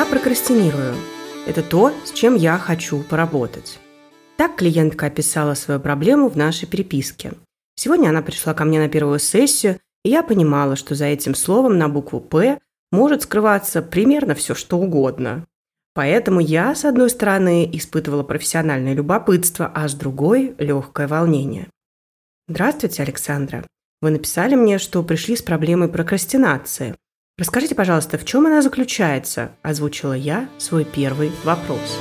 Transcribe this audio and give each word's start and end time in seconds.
Я 0.00 0.06
прокрастинирую. 0.06 0.94
Это 1.46 1.62
то, 1.62 1.92
с 2.06 2.12
чем 2.12 2.34
я 2.34 2.56
хочу 2.56 3.02
поработать. 3.02 3.78
Так 4.38 4.56
клиентка 4.56 5.04
описала 5.04 5.52
свою 5.52 5.78
проблему 5.78 6.30
в 6.30 6.38
нашей 6.38 6.66
переписке. 6.66 7.34
Сегодня 7.74 8.08
она 8.08 8.22
пришла 8.22 8.54
ко 8.54 8.64
мне 8.64 8.78
на 8.78 8.88
первую 8.88 9.18
сессию, 9.18 9.78
и 10.02 10.08
я 10.08 10.22
понимала, 10.22 10.74
что 10.74 10.94
за 10.94 11.04
этим 11.04 11.34
словом 11.34 11.76
на 11.76 11.90
букву 11.90 12.18
«П» 12.18 12.58
может 12.90 13.24
скрываться 13.24 13.82
примерно 13.82 14.34
все, 14.34 14.54
что 14.54 14.78
угодно. 14.78 15.44
Поэтому 15.92 16.40
я, 16.40 16.74
с 16.74 16.86
одной 16.86 17.10
стороны, 17.10 17.68
испытывала 17.70 18.22
профессиональное 18.22 18.94
любопытство, 18.94 19.70
а 19.74 19.86
с 19.86 19.92
другой– 19.92 20.54
легкое 20.58 21.08
волнение. 21.08 21.68
Здравствуйте, 22.48 23.02
Александра. 23.02 23.66
Вы 24.00 24.12
написали 24.12 24.54
мне, 24.54 24.78
что 24.78 25.02
пришли 25.02 25.36
с 25.36 25.42
проблемой 25.42 25.88
прокрастинации. 25.88 26.96
Расскажите, 27.40 27.74
пожалуйста, 27.74 28.18
в 28.18 28.26
чем 28.26 28.46
она 28.46 28.60
заключается? 28.60 29.52
Озвучила 29.62 30.12
я 30.12 30.50
свой 30.58 30.84
первый 30.84 31.32
вопрос. 31.42 31.96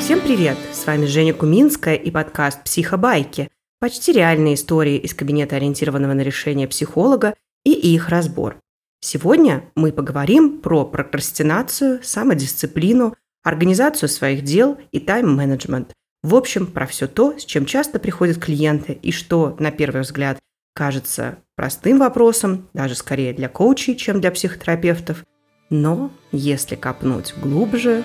Всем 0.00 0.20
привет! 0.20 0.58
С 0.72 0.84
вами 0.84 1.06
Женя 1.06 1.34
Куминская 1.34 1.94
и 1.94 2.10
подкаст 2.10 2.64
«Психобайки». 2.64 3.48
Почти 3.78 4.10
реальные 4.10 4.54
истории 4.54 4.96
из 4.96 5.14
кабинета 5.14 5.54
ориентированного 5.54 6.14
на 6.14 6.22
решение 6.22 6.66
психолога 6.66 7.34
и 7.64 7.70
их 7.70 8.08
разбор. 8.08 8.56
Сегодня 8.98 9.70
мы 9.76 9.92
поговорим 9.92 10.58
про 10.58 10.84
прокрастинацию, 10.84 12.00
самодисциплину, 12.02 13.14
организацию 13.44 14.08
своих 14.08 14.42
дел 14.42 14.78
и 14.90 14.98
тайм-менеджмент. 14.98 15.92
В 16.24 16.34
общем, 16.34 16.66
про 16.66 16.88
все 16.88 17.06
то, 17.06 17.38
с 17.38 17.44
чем 17.44 17.66
часто 17.66 18.00
приходят 18.00 18.38
клиенты 18.38 18.94
и 18.94 19.12
что, 19.12 19.54
на 19.60 19.70
первый 19.70 20.02
взгляд, 20.02 20.40
кажется 20.76 21.38
простым 21.56 21.98
вопросом, 21.98 22.68
даже 22.74 22.94
скорее 22.94 23.32
для 23.32 23.48
коучей, 23.48 23.96
чем 23.96 24.20
для 24.20 24.30
психотерапевтов. 24.30 25.24
Но 25.70 26.10
если 26.32 26.76
копнуть 26.76 27.34
глубже, 27.40 28.04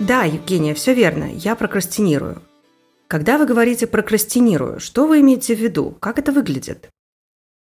Да, 0.00 0.24
Евгения, 0.24 0.72
все 0.72 0.94
верно. 0.94 1.30
Я 1.34 1.54
прокрастинирую. 1.54 2.40
Когда 3.08 3.36
вы 3.36 3.44
говорите 3.44 3.86
«прокрастинирую», 3.86 4.80
что 4.80 5.06
вы 5.06 5.20
имеете 5.20 5.54
в 5.54 5.58
виду? 5.58 5.94
Как 6.00 6.18
это 6.18 6.32
выглядит? 6.32 6.88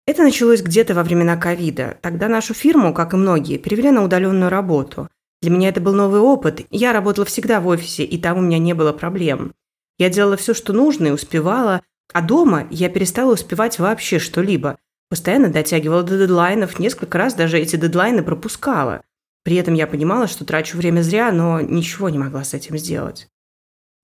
Это 0.07 0.23
началось 0.23 0.61
где-то 0.61 0.95
во 0.95 1.03
времена 1.03 1.37
ковида. 1.37 1.97
Тогда 2.03 2.29
нашу 2.29 2.53
фирму, 2.53 2.93
как 2.93 3.15
и 3.15 3.17
многие, 3.17 3.57
перевели 3.57 3.91
на 3.91 4.05
удаленную 4.05 4.51
работу. 4.51 5.09
Для 5.41 5.51
меня 5.51 5.71
это 5.71 5.81
был 5.81 5.95
новый 5.95 6.21
опыт. 6.21 6.67
Я 6.71 6.93
работала 6.93 7.25
всегда 7.25 7.61
в 7.61 7.67
офисе, 7.67 8.05
и 8.05 8.19
там 8.19 8.39
у 8.39 8.43
меня 8.43 8.59
не 8.59 8.75
было 8.75 8.93
проблем. 8.93 9.53
Я 9.99 10.11
делала 10.11 10.37
все, 10.37 10.53
что 10.53 10.73
нужно, 10.73 11.07
и 11.07 11.11
успевала. 11.11 11.83
А 12.13 12.21
дома 12.21 12.67
я 12.71 12.91
перестала 12.91 13.33
успевать 13.33 13.79
вообще 13.79 14.19
что-либо. 14.19 14.79
Постоянно 15.09 15.49
дотягивала 15.49 16.03
до 16.03 16.19
дедлайнов, 16.19 16.79
несколько 16.79 17.19
раз 17.19 17.35
даже 17.35 17.59
эти 17.59 17.77
дедлайны 17.77 18.23
пропускала. 18.23 19.03
При 19.43 19.57
этом 19.57 19.75
я 19.75 19.87
понимала, 19.87 20.27
что 20.27 20.45
трачу 20.45 20.77
время 20.77 21.03
зря, 21.03 21.33
но 21.33 21.61
ничего 21.61 22.09
не 22.09 22.19
могла 22.19 22.45
с 22.45 22.55
этим 22.55 22.77
сделать. 22.79 23.29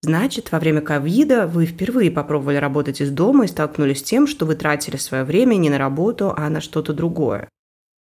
Значит, 0.03 0.51
во 0.51 0.59
время 0.59 0.81
ковида 0.81 1.47
вы 1.47 1.67
впервые 1.67 2.11
попробовали 2.11 2.57
работать 2.57 3.01
из 3.01 3.11
дома 3.11 3.45
и 3.45 3.49
столкнулись 3.49 4.01
с 4.01 4.03
тем, 4.03 4.27
что 4.27 4.47
вы 4.47 4.55
тратили 4.55 4.97
свое 4.97 5.25
время 5.25 5.57
не 5.57 5.69
на 5.69 5.77
работу, 5.77 6.33
а 6.35 6.49
на 6.49 6.61
что-то 6.61 6.95
другое. 6.95 7.49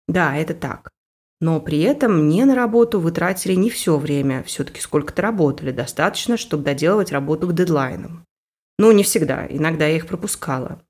Да, 0.07 0.37
это 0.37 0.55
так. 0.55 0.91
Но 1.41 1.61
при 1.61 1.81
этом 1.81 2.29
не 2.29 2.45
на 2.45 2.55
работу 2.55 3.01
вы 3.01 3.13
тратили 3.13 3.55
не 3.55 3.71
все 3.71 3.97
время, 3.97 4.43
все-таки 4.45 4.81
сколько-то 4.81 5.23
работали, 5.23 5.71
достаточно, 5.71 6.37
чтобы 6.37 6.65
доделывать 6.65 7.13
работу 7.13 7.49
к 7.49 7.55
дедлайнам. 7.55 8.25
Ну, 8.79 8.93
не 8.93 9.03
всегда, 9.03 9.47
иногда 9.49 9.87
я 9.87 9.97
их 9.97 10.07
пропускала. 10.07 10.81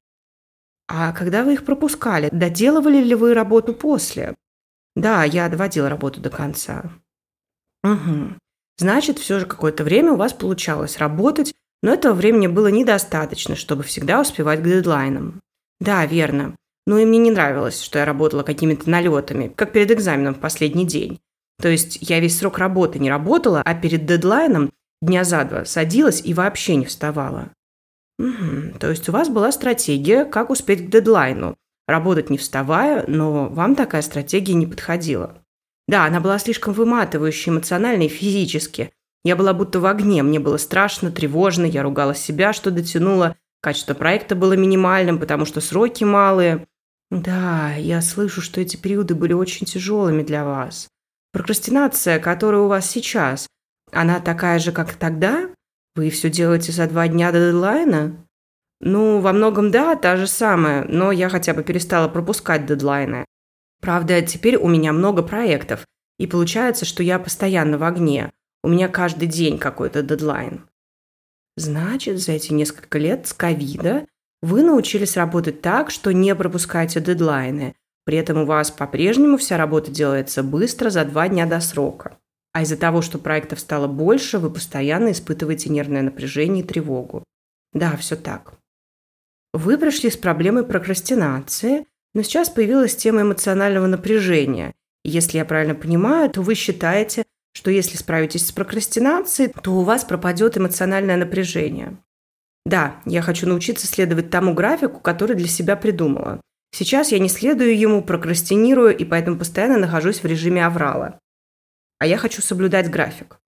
А 0.88 1.12
когда 1.12 1.44
вы 1.44 1.54
их 1.54 1.64
пропускали, 1.64 2.28
доделывали 2.32 3.02
ли 3.02 3.14
вы 3.14 3.34
работу 3.34 3.74
после? 3.74 4.34
Да, 4.96 5.24
я 5.24 5.48
доводила 5.48 5.88
работу 5.88 6.20
до 6.20 6.30
конца. 6.30 6.90
Угу. 7.84 8.34
Значит, 8.78 9.18
все 9.18 9.40
же 9.40 9.46
какое-то 9.46 9.84
время 9.84 10.12
у 10.12 10.16
вас 10.16 10.32
получалось 10.32 10.98
работать, 10.98 11.54
но 11.82 11.92
этого 11.92 12.14
времени 12.14 12.46
было 12.46 12.68
недостаточно, 12.68 13.56
чтобы 13.56 13.82
всегда 13.82 14.20
успевать 14.20 14.60
к 14.60 14.64
дедлайнам. 14.64 15.40
Да, 15.80 16.06
верно. 16.06 16.54
Ну 16.86 16.98
и 16.98 17.04
мне 17.04 17.18
не 17.18 17.30
нравилось, 17.30 17.82
что 17.82 17.98
я 17.98 18.04
работала 18.04 18.42
какими-то 18.42 18.88
налетами, 18.88 19.52
как 19.54 19.72
перед 19.72 19.90
экзаменом 19.90 20.34
в 20.34 20.40
последний 20.40 20.86
день. 20.86 21.20
То 21.60 21.68
есть 21.68 21.98
я 22.00 22.20
весь 22.20 22.38
срок 22.38 22.58
работы 22.58 22.98
не 22.98 23.10
работала, 23.10 23.62
а 23.64 23.74
перед 23.74 24.06
дедлайном 24.06 24.70
дня 25.02 25.24
за 25.24 25.44
два 25.44 25.64
садилась 25.64 26.22
и 26.24 26.34
вообще 26.34 26.76
не 26.76 26.86
вставала. 26.86 27.50
Угу. 28.18 28.78
То 28.78 28.90
есть 28.90 29.08
у 29.08 29.12
вас 29.12 29.28
была 29.28 29.52
стратегия, 29.52 30.24
как 30.24 30.50
успеть 30.50 30.86
к 30.86 30.90
дедлайну, 30.90 31.56
работать 31.86 32.30
не 32.30 32.38
вставая, 32.38 33.04
но 33.06 33.48
вам 33.48 33.74
такая 33.74 34.02
стратегия 34.02 34.54
не 34.54 34.66
подходила. 34.66 35.42
Да, 35.88 36.04
она 36.04 36.20
была 36.20 36.38
слишком 36.38 36.74
выматывающей 36.74 37.50
эмоционально 37.50 38.02
и 38.02 38.08
физически. 38.08 38.92
Я 39.24 39.34
была 39.34 39.54
будто 39.54 39.80
в 39.80 39.86
огне, 39.86 40.22
мне 40.22 40.38
было 40.38 40.58
страшно, 40.58 41.10
тревожно, 41.10 41.64
я 41.64 41.82
ругала 41.82 42.14
себя, 42.14 42.52
что 42.52 42.70
дотянула. 42.70 43.36
Качество 43.60 43.94
проекта 43.94 44.36
было 44.36 44.52
минимальным, 44.52 45.18
потому 45.18 45.44
что 45.44 45.60
сроки 45.60 46.04
малые. 46.04 46.66
Да, 47.10 47.72
я 47.74 48.02
слышу, 48.02 48.42
что 48.42 48.60
эти 48.60 48.76
периоды 48.76 49.14
были 49.14 49.32
очень 49.32 49.66
тяжелыми 49.66 50.22
для 50.22 50.44
вас. 50.44 50.88
Прокрастинация, 51.32 52.20
которая 52.20 52.60
у 52.60 52.68
вас 52.68 52.88
сейчас, 52.88 53.48
она 53.90 54.20
такая 54.20 54.58
же, 54.58 54.72
как 54.72 54.92
тогда? 54.94 55.48
Вы 55.96 56.10
все 56.10 56.30
делаете 56.30 56.70
за 56.72 56.86
два 56.86 57.08
дня 57.08 57.32
до 57.32 57.48
дедлайна? 57.50 58.24
Ну, 58.80 59.20
во 59.20 59.32
многом 59.32 59.70
да, 59.70 59.96
та 59.96 60.16
же 60.16 60.26
самая, 60.26 60.84
но 60.84 61.10
я 61.10 61.28
хотя 61.28 61.54
бы 61.54 61.64
перестала 61.64 62.08
пропускать 62.08 62.66
дедлайны. 62.66 63.24
Правда, 63.80 64.20
теперь 64.22 64.56
у 64.56 64.68
меня 64.68 64.92
много 64.92 65.22
проектов, 65.22 65.86
и 66.18 66.26
получается, 66.26 66.84
что 66.84 67.02
я 67.02 67.18
постоянно 67.18 67.78
в 67.78 67.84
огне. 67.84 68.32
У 68.62 68.68
меня 68.68 68.88
каждый 68.88 69.28
день 69.28 69.58
какой-то 69.58 70.02
дедлайн. 70.02 70.68
Значит, 71.56 72.18
за 72.18 72.32
эти 72.32 72.52
несколько 72.52 72.98
лет 72.98 73.26
с 73.26 73.32
ковида 73.32 74.06
вы 74.42 74.62
научились 74.62 75.16
работать 75.16 75.60
так, 75.60 75.90
что 75.90 76.12
не 76.12 76.34
пропускаете 76.34 77.00
дедлайны. 77.00 77.74
При 78.04 78.16
этом 78.16 78.38
у 78.38 78.46
вас 78.46 78.70
по-прежнему 78.70 79.36
вся 79.36 79.56
работа 79.56 79.90
делается 79.90 80.42
быстро, 80.42 80.90
за 80.90 81.04
два 81.04 81.28
дня 81.28 81.46
до 81.46 81.60
срока. 81.60 82.16
А 82.52 82.62
из-за 82.62 82.76
того, 82.76 83.02
что 83.02 83.18
проектов 83.18 83.60
стало 83.60 83.86
больше, 83.86 84.38
вы 84.38 84.50
постоянно 84.50 85.12
испытываете 85.12 85.68
нервное 85.68 86.02
напряжение 86.02 86.64
и 86.64 86.66
тревогу. 86.66 87.24
Да, 87.72 87.96
все 87.96 88.16
так. 88.16 88.54
Вы 89.52 89.78
пришли 89.78 90.10
с 90.10 90.16
проблемой 90.16 90.64
прокрастинации, 90.64 91.86
но 92.14 92.22
сейчас 92.22 92.50
появилась 92.50 92.96
тема 92.96 93.22
эмоционального 93.22 93.86
напряжения. 93.86 94.74
Если 95.04 95.38
я 95.38 95.44
правильно 95.44 95.74
понимаю, 95.74 96.30
то 96.30 96.42
вы 96.42 96.54
считаете, 96.54 97.24
что 97.52 97.70
если 97.70 97.96
справитесь 97.96 98.46
с 98.46 98.52
прокрастинацией, 98.52 99.52
то 99.62 99.74
у 99.74 99.82
вас 99.82 100.04
пропадет 100.04 100.56
эмоциональное 100.56 101.16
напряжение. 101.16 101.96
Да, 102.66 103.00
я 103.06 103.22
хочу 103.22 103.46
научиться 103.46 103.86
следовать 103.86 104.30
тому 104.30 104.54
графику, 104.54 105.00
который 105.00 105.36
для 105.36 105.48
себя 105.48 105.74
придумала. 105.74 106.40
Сейчас 106.70 107.12
я 107.12 107.18
не 107.18 107.28
следую 107.28 107.78
ему, 107.78 108.02
прокрастинирую 108.02 108.96
и 108.96 109.04
поэтому 109.04 109.38
постоянно 109.38 109.78
нахожусь 109.78 110.22
в 110.22 110.26
режиме 110.26 110.66
аврала. 110.66 111.18
А 111.98 112.06
я 112.06 112.18
хочу 112.18 112.42
соблюдать 112.42 112.90
график. 112.90 113.38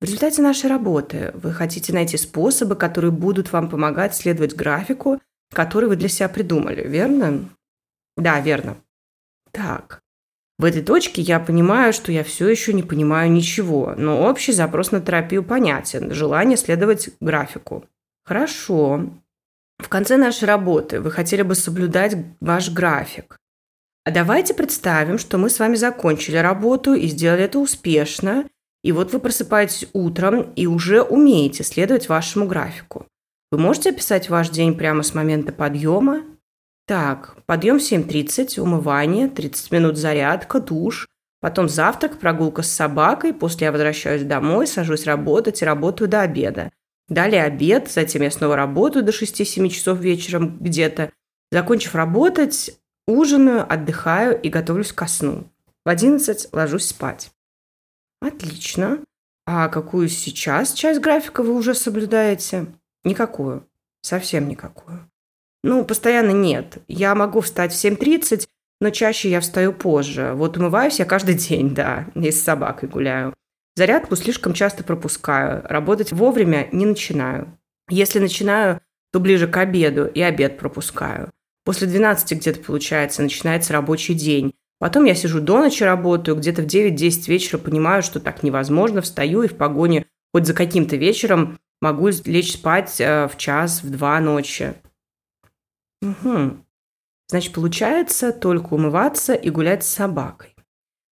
В 0.00 0.04
результате 0.04 0.40
нашей 0.40 0.70
работы 0.70 1.32
вы 1.34 1.52
хотите 1.52 1.92
найти 1.92 2.16
способы, 2.16 2.74
которые 2.74 3.10
будут 3.10 3.52
вам 3.52 3.68
помогать 3.68 4.14
следовать 4.14 4.54
графику, 4.54 5.20
который 5.52 5.88
вы 5.88 5.96
для 5.96 6.08
себя 6.08 6.28
придумали, 6.28 6.86
верно? 6.86 7.50
Да, 8.20 8.40
верно. 8.40 8.76
Так. 9.52 10.00
В 10.58 10.64
этой 10.64 10.82
точке 10.82 11.22
я 11.22 11.40
понимаю, 11.40 11.94
что 11.94 12.12
я 12.12 12.22
все 12.22 12.48
еще 12.48 12.74
не 12.74 12.82
понимаю 12.82 13.32
ничего, 13.32 13.94
но 13.96 14.28
общий 14.28 14.52
запрос 14.52 14.92
на 14.92 15.00
терапию 15.00 15.42
понятен, 15.42 16.12
желание 16.12 16.58
следовать 16.58 17.08
графику. 17.18 17.86
Хорошо. 18.24 19.10
В 19.78 19.88
конце 19.88 20.18
нашей 20.18 20.44
работы 20.44 21.00
вы 21.00 21.10
хотели 21.10 21.40
бы 21.40 21.54
соблюдать 21.54 22.14
ваш 22.40 22.70
график. 22.70 23.38
А 24.04 24.10
давайте 24.10 24.52
представим, 24.52 25.16
что 25.16 25.38
мы 25.38 25.48
с 25.48 25.58
вами 25.58 25.76
закончили 25.76 26.36
работу 26.36 26.92
и 26.92 27.06
сделали 27.06 27.44
это 27.44 27.58
успешно, 27.58 28.44
и 28.82 28.92
вот 28.92 29.14
вы 29.14 29.20
просыпаетесь 29.20 29.88
утром 29.94 30.52
и 30.56 30.66
уже 30.66 31.00
умеете 31.00 31.64
следовать 31.64 32.10
вашему 32.10 32.46
графику. 32.46 33.06
Вы 33.50 33.58
можете 33.58 33.90
описать 33.90 34.28
ваш 34.28 34.50
день 34.50 34.76
прямо 34.76 35.02
с 35.02 35.14
момента 35.14 35.52
подъема? 35.52 36.22
Так, 36.90 37.36
подъем 37.46 37.78
в 37.78 37.82
7.30, 37.82 38.58
умывание, 38.60 39.28
30 39.28 39.70
минут 39.70 39.96
зарядка, 39.96 40.58
душ, 40.58 41.06
потом 41.40 41.68
завтрак, 41.68 42.18
прогулка 42.18 42.62
с 42.62 42.72
собакой, 42.72 43.32
после 43.32 43.66
я 43.66 43.70
возвращаюсь 43.70 44.24
домой, 44.24 44.66
сажусь 44.66 45.06
работать 45.06 45.62
и 45.62 45.64
работаю 45.64 46.08
до 46.08 46.22
обеда. 46.22 46.72
Далее 47.08 47.44
обед, 47.44 47.88
затем 47.88 48.22
я 48.22 48.30
снова 48.32 48.56
работаю 48.56 49.04
до 49.04 49.12
6-7 49.12 49.68
часов 49.68 50.00
вечером 50.00 50.58
где-то. 50.58 51.12
Закончив 51.52 51.94
работать, 51.94 52.76
ужинаю, 53.06 53.72
отдыхаю 53.72 54.40
и 54.40 54.48
готовлюсь 54.48 54.92
ко 54.92 55.06
сну. 55.06 55.44
В 55.84 55.88
11 55.88 56.48
ложусь 56.50 56.86
спать. 56.86 57.30
Отлично. 58.20 58.98
А 59.46 59.68
какую 59.68 60.08
сейчас 60.08 60.72
часть 60.72 61.00
графика 61.00 61.44
вы 61.44 61.54
уже 61.54 61.76
соблюдаете? 61.76 62.66
Никакую. 63.04 63.64
Совсем 64.02 64.48
никакую. 64.48 65.09
Ну, 65.62 65.84
постоянно 65.84 66.30
нет. 66.30 66.78
Я 66.88 67.14
могу 67.14 67.40
встать 67.40 67.72
в 67.72 67.76
7.30, 67.76 68.46
но 68.80 68.90
чаще 68.90 69.30
я 69.30 69.40
встаю 69.40 69.72
позже. 69.72 70.32
Вот 70.34 70.56
умываюсь 70.56 70.98
я 70.98 71.04
каждый 71.04 71.34
день, 71.48 71.74
да, 71.74 72.06
и 72.14 72.30
с 72.30 72.42
собакой 72.42 72.88
гуляю. 72.88 73.34
Зарядку 73.76 74.16
слишком 74.16 74.52
часто 74.52 74.84
пропускаю. 74.84 75.62
Работать 75.64 76.12
вовремя 76.12 76.68
не 76.72 76.86
начинаю. 76.86 77.56
Если 77.88 78.18
начинаю, 78.18 78.80
то 79.12 79.20
ближе 79.20 79.48
к 79.48 79.56
обеду, 79.56 80.06
и 80.06 80.20
обед 80.20 80.58
пропускаю. 80.58 81.30
После 81.64 81.86
12 81.86 82.38
где-то, 82.38 82.60
получается, 82.60 83.22
начинается 83.22 83.72
рабочий 83.72 84.14
день. 84.14 84.54
Потом 84.78 85.04
я 85.04 85.14
сижу 85.14 85.40
до 85.40 85.58
ночи 85.58 85.82
работаю, 85.82 86.36
где-то 86.36 86.62
в 86.62 86.66
9-10 86.66 87.28
вечера 87.28 87.58
понимаю, 87.58 88.02
что 88.02 88.18
так 88.18 88.42
невозможно, 88.42 89.02
встаю 89.02 89.42
и 89.42 89.48
в 89.48 89.56
погоне 89.56 90.06
хоть 90.32 90.46
за 90.46 90.54
каким-то 90.54 90.96
вечером 90.96 91.58
могу 91.80 92.08
лечь 92.24 92.52
спать 92.52 93.00
э, 93.00 93.28
в 93.28 93.36
час, 93.36 93.82
в 93.82 93.90
два 93.90 94.18
ночи. 94.20 94.74
Угу. 96.02 96.64
Значит, 97.28 97.52
получается 97.52 98.32
только 98.32 98.74
умываться 98.74 99.34
и 99.34 99.50
гулять 99.50 99.84
с 99.84 99.88
собакой. 99.88 100.54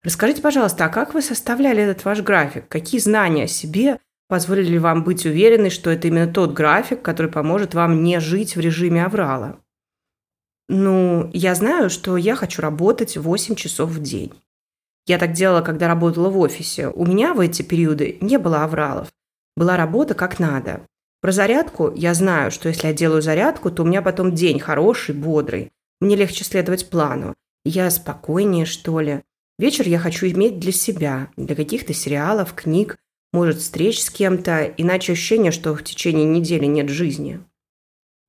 Расскажите, 0.03 0.41
пожалуйста, 0.41 0.85
а 0.85 0.89
как 0.89 1.13
вы 1.13 1.21
составляли 1.21 1.83
этот 1.83 2.05
ваш 2.05 2.21
график? 2.21 2.67
Какие 2.67 3.01
знания 3.01 3.45
о 3.45 3.47
себе 3.47 3.99
позволили 4.27 4.77
вам 4.77 5.03
быть 5.03 5.25
уверены, 5.25 5.69
что 5.69 5.89
это 5.89 6.07
именно 6.07 6.31
тот 6.31 6.53
график, 6.53 7.01
который 7.01 7.31
поможет 7.31 7.73
вам 7.73 8.03
не 8.03 8.19
жить 8.19 8.55
в 8.55 8.59
режиме 8.59 9.03
аврала? 9.03 9.59
Ну, 10.67 11.29
я 11.33 11.53
знаю, 11.55 11.89
что 11.89 12.17
я 12.17 12.35
хочу 12.35 12.61
работать 12.61 13.17
8 13.17 13.55
часов 13.55 13.89
в 13.89 14.01
день. 14.01 14.33
Я 15.07 15.19
так 15.19 15.33
делала, 15.33 15.61
когда 15.61 15.87
работала 15.87 16.29
в 16.29 16.39
офисе. 16.39 16.89
У 16.89 17.05
меня 17.05 17.33
в 17.33 17.39
эти 17.39 17.61
периоды 17.61 18.17
не 18.21 18.37
было 18.37 18.63
авралов. 18.63 19.09
Была 19.55 19.77
работа 19.77 20.15
как 20.15 20.39
надо. 20.39 20.81
Про 21.21 21.31
зарядку 21.31 21.91
я 21.95 22.13
знаю, 22.13 22.51
что 22.51 22.69
если 22.69 22.87
я 22.87 22.93
делаю 22.93 23.21
зарядку, 23.21 23.71
то 23.71 23.83
у 23.83 23.85
меня 23.85 24.01
потом 24.01 24.35
день 24.35 24.59
хороший, 24.59 25.15
бодрый. 25.15 25.71
Мне 25.99 26.15
легче 26.15 26.43
следовать 26.43 26.89
плану. 26.89 27.33
Я 27.63 27.89
спокойнее, 27.89 28.65
что 28.65 28.99
ли. 28.99 29.23
Вечер 29.57 29.87
я 29.87 29.97
хочу 29.97 30.27
иметь 30.27 30.59
для 30.59 30.71
себя, 30.71 31.29
для 31.37 31.55
каких-то 31.55 31.93
сериалов, 31.93 32.53
книг, 32.53 32.97
может, 33.31 33.57
встреч 33.57 34.01
с 34.01 34.09
кем-то, 34.09 34.63
иначе 34.77 35.13
ощущение, 35.13 35.51
что 35.51 35.75
в 35.75 35.83
течение 35.83 36.25
недели 36.25 36.65
нет 36.65 36.89
жизни. 36.89 37.41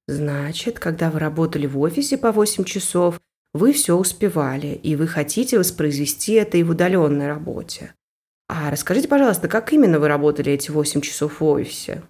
Значит, 0.08 0.78
когда 0.78 1.10
вы 1.10 1.18
работали 1.18 1.66
в 1.66 1.78
офисе 1.78 2.16
по 2.16 2.32
8 2.32 2.64
часов, 2.64 3.20
вы 3.52 3.72
все 3.72 3.96
успевали, 3.96 4.68
и 4.82 4.96
вы 4.96 5.06
хотите 5.06 5.58
воспроизвести 5.58 6.34
это 6.34 6.58
и 6.58 6.62
в 6.62 6.70
удаленной 6.70 7.26
работе. 7.26 7.94
А 8.48 8.70
расскажите, 8.70 9.08
пожалуйста, 9.08 9.48
как 9.48 9.72
именно 9.72 9.98
вы 9.98 10.08
работали 10.08 10.52
эти 10.52 10.70
8 10.70 11.00
часов 11.00 11.40
в 11.40 11.44
офисе? 11.44 12.02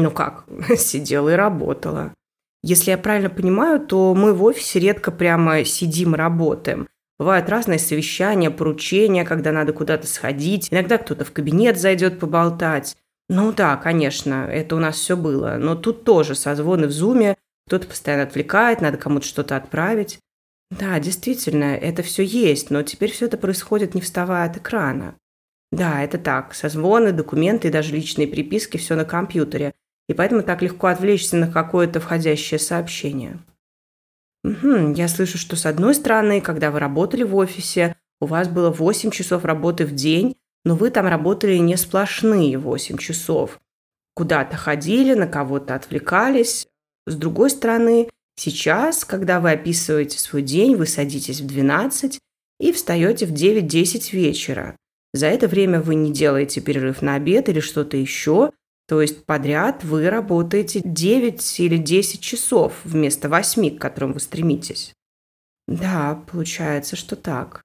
Ну 0.00 0.12
как, 0.12 0.44
сидела 0.76 1.30
и 1.30 1.34
работала. 1.34 2.14
Если 2.62 2.90
я 2.90 2.98
правильно 2.98 3.30
понимаю, 3.30 3.80
то 3.80 4.14
мы 4.14 4.32
в 4.32 4.44
офисе 4.44 4.78
редко 4.78 5.10
прямо 5.10 5.64
сидим 5.64 6.14
работаем. 6.14 6.88
Бывают 7.18 7.48
разные 7.48 7.80
совещания, 7.80 8.50
поручения, 8.50 9.24
когда 9.24 9.50
надо 9.50 9.72
куда-то 9.72 10.06
сходить. 10.06 10.68
Иногда 10.72 10.98
кто-то 10.98 11.24
в 11.24 11.32
кабинет 11.32 11.78
зайдет 11.78 12.20
поболтать. 12.20 12.96
Ну 13.28 13.52
да, 13.52 13.76
конечно, 13.76 14.46
это 14.48 14.76
у 14.76 14.78
нас 14.78 14.96
все 14.96 15.16
было. 15.16 15.56
Но 15.58 15.74
тут 15.74 16.04
тоже 16.04 16.34
созвоны 16.36 16.86
в 16.86 16.92
зуме, 16.92 17.36
кто-то 17.66 17.88
постоянно 17.88 18.22
отвлекает, 18.22 18.80
надо 18.80 18.98
кому-то 18.98 19.26
что-то 19.26 19.56
отправить. 19.56 20.20
Да, 20.70 20.98
действительно, 21.00 21.76
это 21.76 22.02
все 22.02 22.22
есть, 22.22 22.70
но 22.70 22.82
теперь 22.82 23.10
все 23.10 23.26
это 23.26 23.36
происходит 23.36 23.94
не 23.94 24.00
вставая 24.00 24.48
от 24.48 24.56
экрана. 24.56 25.16
Да, 25.70 26.02
это 26.02 26.18
так. 26.18 26.54
Созвоны, 26.54 27.12
документы 27.12 27.68
и 27.68 27.70
даже 27.70 27.94
личные 27.94 28.28
приписки– 28.28 28.76
все 28.78 28.94
на 28.94 29.04
компьютере. 29.04 29.74
И 30.08 30.14
поэтому 30.14 30.42
так 30.42 30.62
легко 30.62 30.86
отвлечься 30.86 31.36
на 31.36 31.50
какое-то 31.50 32.00
входящее 32.00 32.58
сообщение. 32.58 33.38
Угу, 34.44 34.94
я 34.94 35.08
слышу, 35.08 35.36
что 35.36 35.56
с 35.56 35.66
одной 35.66 35.94
стороны, 35.94 36.40
когда 36.40 36.70
вы 36.70 36.78
работали 36.78 37.24
в 37.24 37.36
офисе, 37.36 37.94
у 38.20 38.26
вас 38.26 38.48
было 38.48 38.70
8 38.70 39.10
часов 39.10 39.44
работы 39.44 39.84
в 39.84 39.94
день, 39.94 40.36
но 40.64 40.74
вы 40.74 40.90
там 40.90 41.06
работали 41.06 41.56
не 41.56 41.76
сплошные 41.76 42.58
8 42.58 42.96
часов. 42.98 43.60
Куда-то 44.14 44.56
ходили, 44.56 45.14
на 45.14 45.26
кого-то 45.26 45.74
отвлекались. 45.74 46.66
С 47.06 47.14
другой 47.14 47.50
стороны, 47.50 48.08
сейчас, 48.36 49.04
когда 49.04 49.40
вы 49.40 49.52
описываете 49.52 50.18
свой 50.18 50.42
день, 50.42 50.74
вы 50.76 50.86
садитесь 50.86 51.40
в 51.40 51.46
12 51.46 52.18
и 52.60 52.72
встаете 52.72 53.26
в 53.26 53.32
9-10 53.32 54.12
вечера. 54.12 54.76
За 55.12 55.26
это 55.26 55.48
время 55.48 55.80
вы 55.80 55.94
не 55.94 56.12
делаете 56.12 56.60
перерыв 56.60 57.02
на 57.02 57.14
обед 57.14 57.48
или 57.48 57.60
что-то 57.60 57.96
еще, 57.96 58.50
то 58.88 59.02
есть 59.02 59.26
подряд 59.26 59.84
вы 59.84 60.08
работаете 60.08 60.80
9 60.82 61.60
или 61.60 61.76
10 61.76 62.22
часов 62.22 62.72
вместо 62.84 63.28
8, 63.28 63.76
к 63.76 63.80
которым 63.80 64.14
вы 64.14 64.20
стремитесь. 64.20 64.94
Да, 65.66 66.24
получается, 66.32 66.96
что 66.96 67.14
так. 67.14 67.60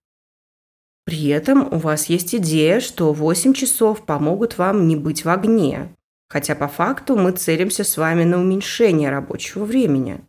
При 1.06 1.28
этом 1.28 1.74
у 1.74 1.78
вас 1.78 2.08
есть 2.08 2.36
идея, 2.36 2.81
что 2.81 3.14
8 3.14 3.54
часов 3.54 4.06
помогут 4.06 4.58
вам 4.58 4.86
не 4.88 4.98
быть 4.98 5.24
в 5.24 5.30
огне, 5.30 5.96
хотя 6.28 6.56
по 6.56 6.68
факту 6.68 7.16
мы 7.16 7.31
целимся 7.31 7.86
с 7.86 7.96
вами 7.96 8.25
на 8.25 8.40
уменьшение 8.40 9.10
рабочего 9.10 9.64
времени. 9.64 10.20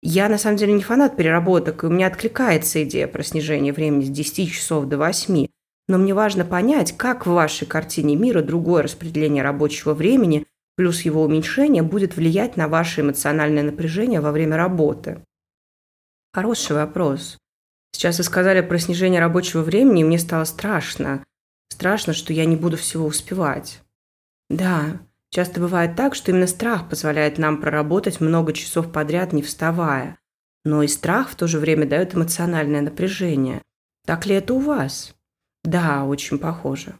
Я 0.00 0.28
на 0.28 0.38
самом 0.38 0.56
деле 0.56 0.72
не 0.72 0.82
фанат 0.82 1.16
переработок, 1.16 1.82
и 1.82 1.86
у 1.86 1.90
меня 1.90 2.06
откликается 2.06 2.84
идея 2.84 3.08
про 3.08 3.24
снижение 3.24 3.72
времени 3.72 4.04
с 4.04 4.08
10 4.08 4.52
часов 4.52 4.86
до 4.86 4.96
8, 4.96 5.46
но 5.90 5.98
мне 5.98 6.14
важно 6.14 6.44
понять, 6.44 6.96
как 6.96 7.26
в 7.26 7.32
вашей 7.32 7.66
картине 7.66 8.14
мира 8.14 8.42
другое 8.42 8.84
распределение 8.84 9.42
рабочего 9.42 9.92
времени 9.92 10.46
плюс 10.76 11.02
его 11.02 11.24
уменьшение 11.24 11.82
будет 11.82 12.14
влиять 12.14 12.56
на 12.56 12.68
ваше 12.68 13.00
эмоциональное 13.00 13.64
напряжение 13.64 14.20
во 14.20 14.30
время 14.30 14.56
работы. 14.56 15.22
Хороший 16.32 16.76
вопрос. 16.76 17.38
Сейчас 17.90 18.18
вы 18.18 18.24
сказали 18.24 18.60
про 18.60 18.78
снижение 18.78 19.20
рабочего 19.20 19.62
времени, 19.62 20.02
и 20.02 20.04
мне 20.04 20.20
стало 20.20 20.44
страшно. 20.44 21.24
Страшно, 21.70 22.12
что 22.12 22.32
я 22.32 22.44
не 22.44 22.54
буду 22.54 22.76
всего 22.76 23.06
успевать. 23.06 23.82
Да, 24.48 25.00
часто 25.30 25.60
бывает 25.60 25.96
так, 25.96 26.14
что 26.14 26.30
именно 26.30 26.46
страх 26.46 26.88
позволяет 26.88 27.36
нам 27.36 27.60
проработать 27.60 28.20
много 28.20 28.52
часов 28.52 28.92
подряд, 28.92 29.32
не 29.32 29.42
вставая. 29.42 30.18
Но 30.64 30.84
и 30.84 30.88
страх 30.88 31.30
в 31.30 31.34
то 31.34 31.48
же 31.48 31.58
время 31.58 31.84
дает 31.84 32.14
эмоциональное 32.14 32.80
напряжение. 32.80 33.60
Так 34.06 34.24
ли 34.26 34.36
это 34.36 34.54
у 34.54 34.60
вас? 34.60 35.16
Да, 35.64 36.04
очень 36.04 36.38
похоже. 36.38 36.94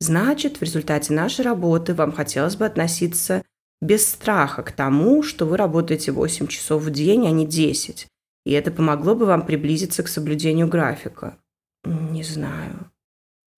Значит, 0.00 0.58
в 0.58 0.62
результате 0.62 1.12
нашей 1.12 1.44
работы 1.44 1.94
вам 1.94 2.12
хотелось 2.12 2.56
бы 2.56 2.66
относиться 2.66 3.42
без 3.80 4.06
страха 4.06 4.62
к 4.62 4.72
тому, 4.72 5.22
что 5.22 5.46
вы 5.46 5.56
работаете 5.56 6.12
8 6.12 6.46
часов 6.46 6.82
в 6.82 6.90
день, 6.90 7.26
а 7.26 7.30
не 7.30 7.46
10 7.46 8.08
и 8.46 8.52
это 8.52 8.70
помогло 8.70 9.16
бы 9.16 9.26
вам 9.26 9.44
приблизиться 9.44 10.04
к 10.04 10.08
соблюдению 10.08 10.68
графика? 10.68 11.36
Не 11.84 12.22
знаю. 12.22 12.92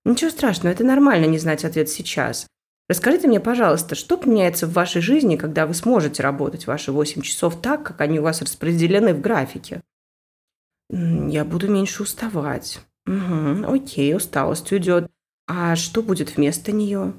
Ничего 0.06 0.30
страшного, 0.30 0.72
это 0.72 0.82
нормально 0.82 1.26
не 1.26 1.38
знать 1.38 1.66
ответ 1.66 1.90
сейчас. 1.90 2.46
Расскажите 2.88 3.28
мне, 3.28 3.38
пожалуйста, 3.38 3.94
что 3.94 4.16
поменяется 4.16 4.66
в 4.66 4.72
вашей 4.72 5.02
жизни, 5.02 5.36
когда 5.36 5.66
вы 5.66 5.74
сможете 5.74 6.22
работать 6.22 6.66
ваши 6.66 6.90
8 6.90 7.20
часов 7.20 7.60
так, 7.60 7.82
как 7.82 8.00
они 8.00 8.18
у 8.18 8.22
вас 8.22 8.40
распределены 8.40 9.12
в 9.12 9.20
графике? 9.20 9.82
Я 10.88 11.44
буду 11.44 11.70
меньше 11.70 12.02
уставать. 12.02 12.80
Угу, 13.08 13.72
окей, 13.72 14.14
усталость 14.14 14.70
уйдет. 14.70 15.10
А 15.46 15.76
что 15.76 16.02
будет 16.02 16.36
вместо 16.36 16.72
нее? 16.72 17.14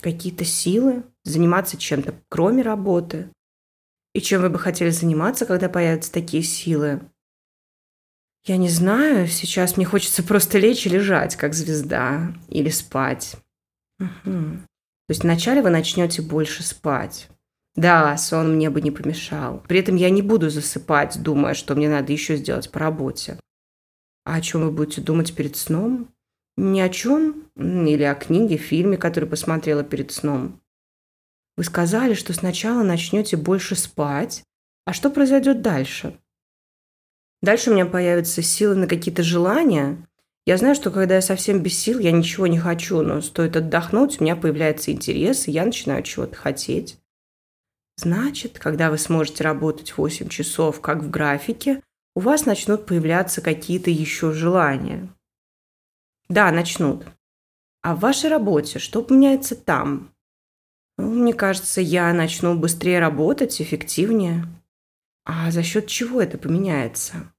Какие-то 0.00 0.44
силы? 0.44 1.04
Заниматься 1.24 1.76
чем-то 1.76 2.14
кроме 2.30 2.62
работы? 2.62 3.30
И 4.14 4.22
чем 4.22 4.40
вы 4.40 4.48
бы 4.48 4.58
хотели 4.58 4.88
заниматься, 4.88 5.44
когда 5.44 5.68
появятся 5.68 6.10
такие 6.10 6.42
силы? 6.42 7.02
Я 8.46 8.56
не 8.56 8.70
знаю, 8.70 9.26
сейчас 9.26 9.76
мне 9.76 9.84
хочется 9.84 10.22
просто 10.22 10.58
лечь 10.58 10.86
и 10.86 10.88
лежать, 10.88 11.36
как 11.36 11.52
звезда, 11.52 12.32
или 12.48 12.70
спать. 12.70 13.36
Угу. 14.00 14.08
То 14.24 15.10
есть 15.10 15.24
вначале 15.24 15.60
вы 15.60 15.68
начнете 15.68 16.22
больше 16.22 16.62
спать. 16.62 17.28
Да, 17.74 18.16
сон 18.16 18.54
мне 18.56 18.70
бы 18.70 18.80
не 18.80 18.90
помешал. 18.90 19.62
При 19.68 19.80
этом 19.80 19.96
я 19.96 20.08
не 20.08 20.22
буду 20.22 20.48
засыпать, 20.48 21.22
думая, 21.22 21.52
что 21.52 21.74
мне 21.74 21.90
надо 21.90 22.12
еще 22.12 22.36
сделать 22.36 22.70
по 22.70 22.78
работе. 22.78 23.38
А 24.28 24.34
о 24.34 24.40
чем 24.42 24.60
вы 24.60 24.70
будете 24.70 25.00
думать 25.00 25.34
перед 25.34 25.56
сном? 25.56 26.12
Ни 26.58 26.80
о 26.80 26.90
чем? 26.90 27.50
Или 27.56 28.02
о 28.02 28.14
книге, 28.14 28.58
фильме, 28.58 28.98
который 28.98 29.26
посмотрела 29.26 29.82
перед 29.82 30.12
сном? 30.12 30.60
Вы 31.56 31.64
сказали, 31.64 32.12
что 32.12 32.34
сначала 32.34 32.82
начнете 32.82 33.38
больше 33.38 33.74
спать. 33.74 34.44
А 34.84 34.92
что 34.92 35.08
произойдет 35.08 35.62
дальше? 35.62 36.20
Дальше 37.40 37.70
у 37.70 37.72
меня 37.72 37.86
появятся 37.86 38.42
силы 38.42 38.74
на 38.74 38.86
какие-то 38.86 39.22
желания. 39.22 40.06
Я 40.44 40.58
знаю, 40.58 40.74
что 40.74 40.90
когда 40.90 41.14
я 41.14 41.22
совсем 41.22 41.62
без 41.62 41.78
сил, 41.78 41.98
я 41.98 42.12
ничего 42.12 42.46
не 42.46 42.58
хочу, 42.58 43.00
но 43.00 43.22
стоит 43.22 43.56
отдохнуть, 43.56 44.20
у 44.20 44.24
меня 44.24 44.36
появляется 44.36 44.92
интерес, 44.92 45.48
и 45.48 45.52
я 45.52 45.64
начинаю 45.64 46.02
чего-то 46.02 46.36
хотеть. 46.36 46.98
Значит, 47.96 48.58
когда 48.58 48.90
вы 48.90 48.98
сможете 48.98 49.42
работать 49.42 49.96
8 49.96 50.28
часов, 50.28 50.82
как 50.82 51.02
в 51.02 51.08
графике, 51.08 51.82
у 52.18 52.20
вас 52.20 52.46
начнут 52.46 52.84
появляться 52.84 53.40
какие-то 53.40 53.90
еще 53.90 54.32
желания. 54.32 55.08
Да, 56.28 56.50
начнут. 56.50 57.06
А 57.80 57.94
в 57.94 58.00
вашей 58.00 58.28
работе 58.28 58.80
что 58.80 59.04
поменяется 59.04 59.54
там? 59.54 60.10
Ну, 60.96 61.12
мне 61.14 61.32
кажется, 61.32 61.80
я 61.80 62.12
начну 62.12 62.58
быстрее 62.58 62.98
работать, 62.98 63.62
эффективнее. 63.62 64.46
А 65.26 65.52
за 65.52 65.62
счет 65.62 65.86
чего 65.86 66.20
это 66.20 66.38
поменяется? 66.38 67.32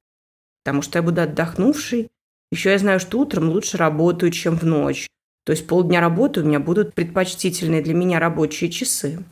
Потому 0.63 0.81
что 0.81 0.99
я 0.99 1.03
буду 1.03 1.23
отдохнувший. 1.23 2.09
Еще 2.49 2.69
я 2.69 2.77
знаю, 2.77 3.01
что 3.01 3.19
утром 3.19 3.49
лучше 3.49 3.75
работаю, 3.75 4.31
чем 4.31 4.57
в 4.57 4.63
ночь. 4.63 5.09
То 5.43 5.51
есть 5.51 5.67
полдня 5.67 5.99
работы 5.99 6.39
у 6.39 6.45
меня 6.45 6.61
будут 6.61 6.95
предпочтительные 6.95 7.81
для 7.81 7.93
меня 7.93 8.17
рабочие 8.17 8.71
часы. 8.71 9.25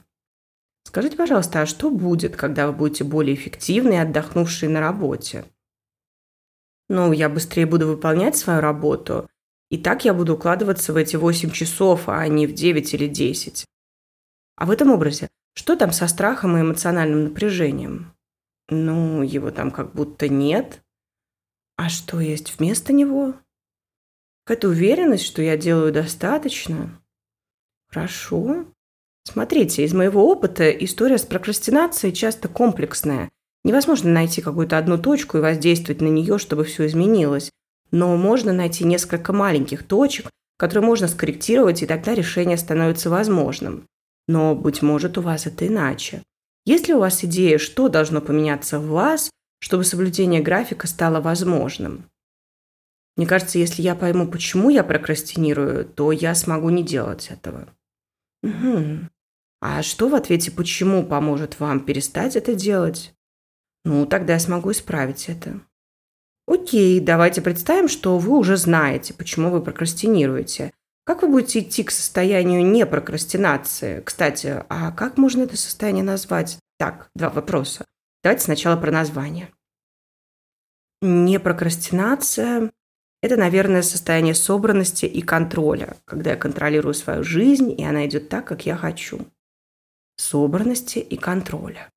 Скажите, 0.88 1.17
пожалуйста, 1.17 1.63
а 1.63 1.65
что 1.65 1.91
будет, 1.91 2.38
когда 2.38 2.65
вы 2.65 2.72
будете 2.72 3.03
более 3.03 3.36
эффективны 3.36 3.96
и 3.96 3.98
отдохнувшие 3.98 4.70
на 4.70 4.79
работе? 4.79 5.44
Ну, 6.88 7.12
я 7.12 7.27
быстрее 7.27 7.65
буду 7.65 7.88
выполнять 7.88 8.38
свою 8.38 8.62
работу, 8.62 9.29
и 9.70 9.77
так 9.77 10.06
я 10.06 10.13
буду 10.13 10.36
укладываться 10.36 10.94
в 10.94 10.96
эти 10.96 11.17
8 11.17 11.51
часов, 11.51 12.08
а 12.08 12.25
не 12.29 12.48
в 12.48 12.53
9 12.53 12.94
или 12.94 13.08
10. 13.08 13.65
А 14.56 14.65
в 14.65 14.72
этом 14.72 14.89
образе 14.89 15.27
что 15.56 15.75
там 15.75 15.91
со 15.91 16.08
страхом 16.08 16.56
и 16.56 16.62
эмоциональным 16.62 17.25
напряжением? 17.25 18.13
Ну, 18.70 19.24
его 19.24 19.51
там 19.51 19.72
как 19.72 19.94
будто 19.94 20.29
нет. 20.29 20.82
А 21.75 21.89
что 21.89 22.22
есть 22.22 22.58
вместо 22.58 22.94
него? 22.94 23.34
Какая-то 24.46 24.70
уверенность, 24.70 25.25
что 25.25 25.41
я 25.41 25.58
делаю 25.58 25.91
достаточно. 25.91 26.98
Хорошо. 27.89 28.67
Смотрите, 29.27 29.84
из 29.84 29.93
моего 29.93 30.31
опыта 30.31 30.69
история 30.69 31.17
с 31.17 31.25
прокрастинацией 31.25 32.13
часто 32.13 32.48
комплексная. 32.48 33.29
Невозможно 33.65 34.10
найти 34.10 34.41
какую-то 34.41 34.77
одну 34.77 34.98
точку 34.98 35.38
и 35.38 35.41
воздействовать 35.41 36.00
на 36.00 36.07
нее, 36.07 36.38
чтобы 36.38 36.63
все 36.63 36.88
изменилось. 36.88 37.51
Но 37.91 38.15
можно 38.15 38.53
найти 38.53 38.86
несколько 38.86 39.34
маленьких 39.34 39.84
точек, 39.84 40.29
которые 40.57 40.86
можно 40.86 41.10
скорректировать, 41.10 41.84
и 41.84 41.86
тогда 41.86 42.15
решение 42.15 42.55
становится 42.55 43.10
возможным. 43.10 43.86
Но, 44.29 44.55
быть 44.55 44.81
может, 44.81 45.17
у 45.17 45.22
вас 45.22 45.46
это 45.46 45.67
иначе. 45.67 46.24
Есть 46.65 46.88
ли 46.88 46.93
у 46.93 47.00
вас 47.00 47.22
идея, 47.25 47.57
что 47.57 47.89
должно 47.89 48.22
поменяться 48.22 48.79
в 48.79 48.88
вас, 48.88 49.29
чтобы 49.60 49.84
соблюдение 49.84 50.41
графика 50.41 50.88
стало 50.88 51.19
возможным? 51.19 52.05
Мне 53.17 53.27
кажется, 53.27 53.60
если 53.60 53.81
я 53.81 53.93
пойму, 53.93 54.25
почему 54.25 54.69
я 54.69 54.86
прокрастинирую, 54.86 55.84
то 55.84 56.13
я 56.13 56.34
смогу 56.34 56.69
не 56.69 56.84
делать 56.84 57.27
этого. 57.29 57.67
Угу. 58.41 59.10
А 59.60 59.82
что 59.82 60.08
в 60.08 60.16
ответе 60.16 60.52
«почему» 60.52 61.04
поможет 61.04 61.60
вам 61.60 61.80
перестать 61.80 62.36
это 62.36 62.54
делать? 62.54 63.14
Ну, 63.86 64.06
тогда 64.06 64.34
я 64.34 64.40
смогу 64.40 64.72
исправить 64.72 65.30
это. 65.30 65.62
Окей, 66.48 67.00
давайте 67.00 67.42
представим, 67.42 67.88
что 67.88 68.18
вы 68.18 68.38
уже 68.38 68.56
знаете, 68.56 69.14
почему 69.14 69.50
вы 69.50 69.62
прокрастинируете. 69.62 70.72
Как 71.06 71.22
вы 71.22 71.30
будете 71.30 71.60
идти 71.60 71.84
к 71.84 71.92
состоянию 71.92 72.66
непрокрастинации? 72.66 74.02
Кстати, 74.02 74.64
а 74.70 74.92
как 74.92 75.18
можно 75.18 75.44
это 75.44 75.58
состояние 75.58 76.04
назвать? 76.04 76.60
Так, 76.78 77.10
два 77.16 77.30
вопроса. 77.30 77.86
Давайте 78.24 78.44
сначала 78.44 78.76
про 78.76 78.92
название. 78.92 79.50
Непрокрастинация– 81.02 82.72
это, 83.22 83.38
наверное, 83.38 83.82
состояние 83.82 84.36
собранности 84.36 85.06
и 85.06 85.22
контроля, 85.22 85.96
когда 86.06 86.32
я 86.32 86.36
контролирую 86.36 86.94
свою 86.94 87.24
жизнь, 87.24 87.72
и 87.72 87.84
она 87.84 88.06
идет 88.06 88.30
так, 88.30 88.46
как 88.46 88.66
я 88.66 88.76
хочу. 88.76 89.28
Собранности 90.17 91.00
и 91.00 91.15
контроля. 91.15 91.89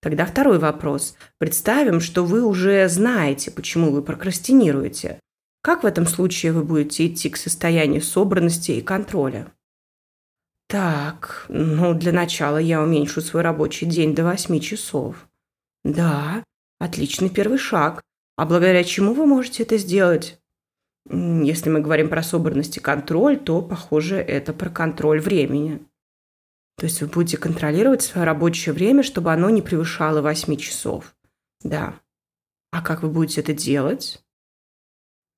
Тогда 0.00 0.26
второй 0.26 0.58
вопрос. 0.58 1.16
Представим, 1.38 2.00
что 2.00 2.24
вы 2.24 2.44
уже 2.44 2.88
знаете, 2.88 3.50
почему 3.50 3.90
вы 3.90 4.02
прокрастинируете. 4.02 5.20
Как 5.62 5.84
в 5.84 5.86
этом 5.86 6.06
случае 6.06 6.52
вы 6.52 6.64
будете 6.64 7.06
идти 7.06 7.30
к 7.30 7.36
состоянию 7.36 8.02
собранности 8.02 8.72
и 8.72 8.82
контроля? 8.82 9.52
Так, 10.68 11.46
ну, 11.48 11.94
для 11.94 12.12
начала 12.12 12.58
я 12.58 12.82
уменьшу 12.82 13.20
свой 13.20 13.42
рабочий 13.42 13.86
день 13.86 14.14
до 14.14 14.24
8 14.24 14.58
часов. 14.58 15.28
Да, 15.84 16.42
отличный 16.80 17.30
первый 17.30 17.58
шаг. 17.58 18.02
А 18.36 18.46
благодаря 18.46 18.82
чему 18.82 19.14
вы 19.14 19.26
можете 19.26 19.62
это 19.62 19.76
сделать? 19.78 20.40
Если 21.08 21.68
мы 21.68 21.80
говорим 21.80 22.08
про 22.08 22.22
собранность 22.22 22.76
и 22.76 22.80
контроль, 22.80 23.38
то, 23.38 23.60
похоже, 23.60 24.16
это 24.16 24.52
про 24.52 24.70
контроль 24.70 25.20
времени. 25.20 25.86
То 26.76 26.86
есть 26.86 27.00
вы 27.00 27.06
будете 27.06 27.36
контролировать 27.36 28.02
свое 28.02 28.26
рабочее 28.26 28.72
время, 28.72 29.02
чтобы 29.02 29.32
оно 29.32 29.50
не 29.50 29.62
превышало 29.62 30.22
8 30.22 30.56
часов. 30.56 31.14
Да. 31.62 31.94
А 32.70 32.82
как 32.82 33.02
вы 33.02 33.10
будете 33.10 33.40
это 33.40 33.52
делать? 33.52 34.22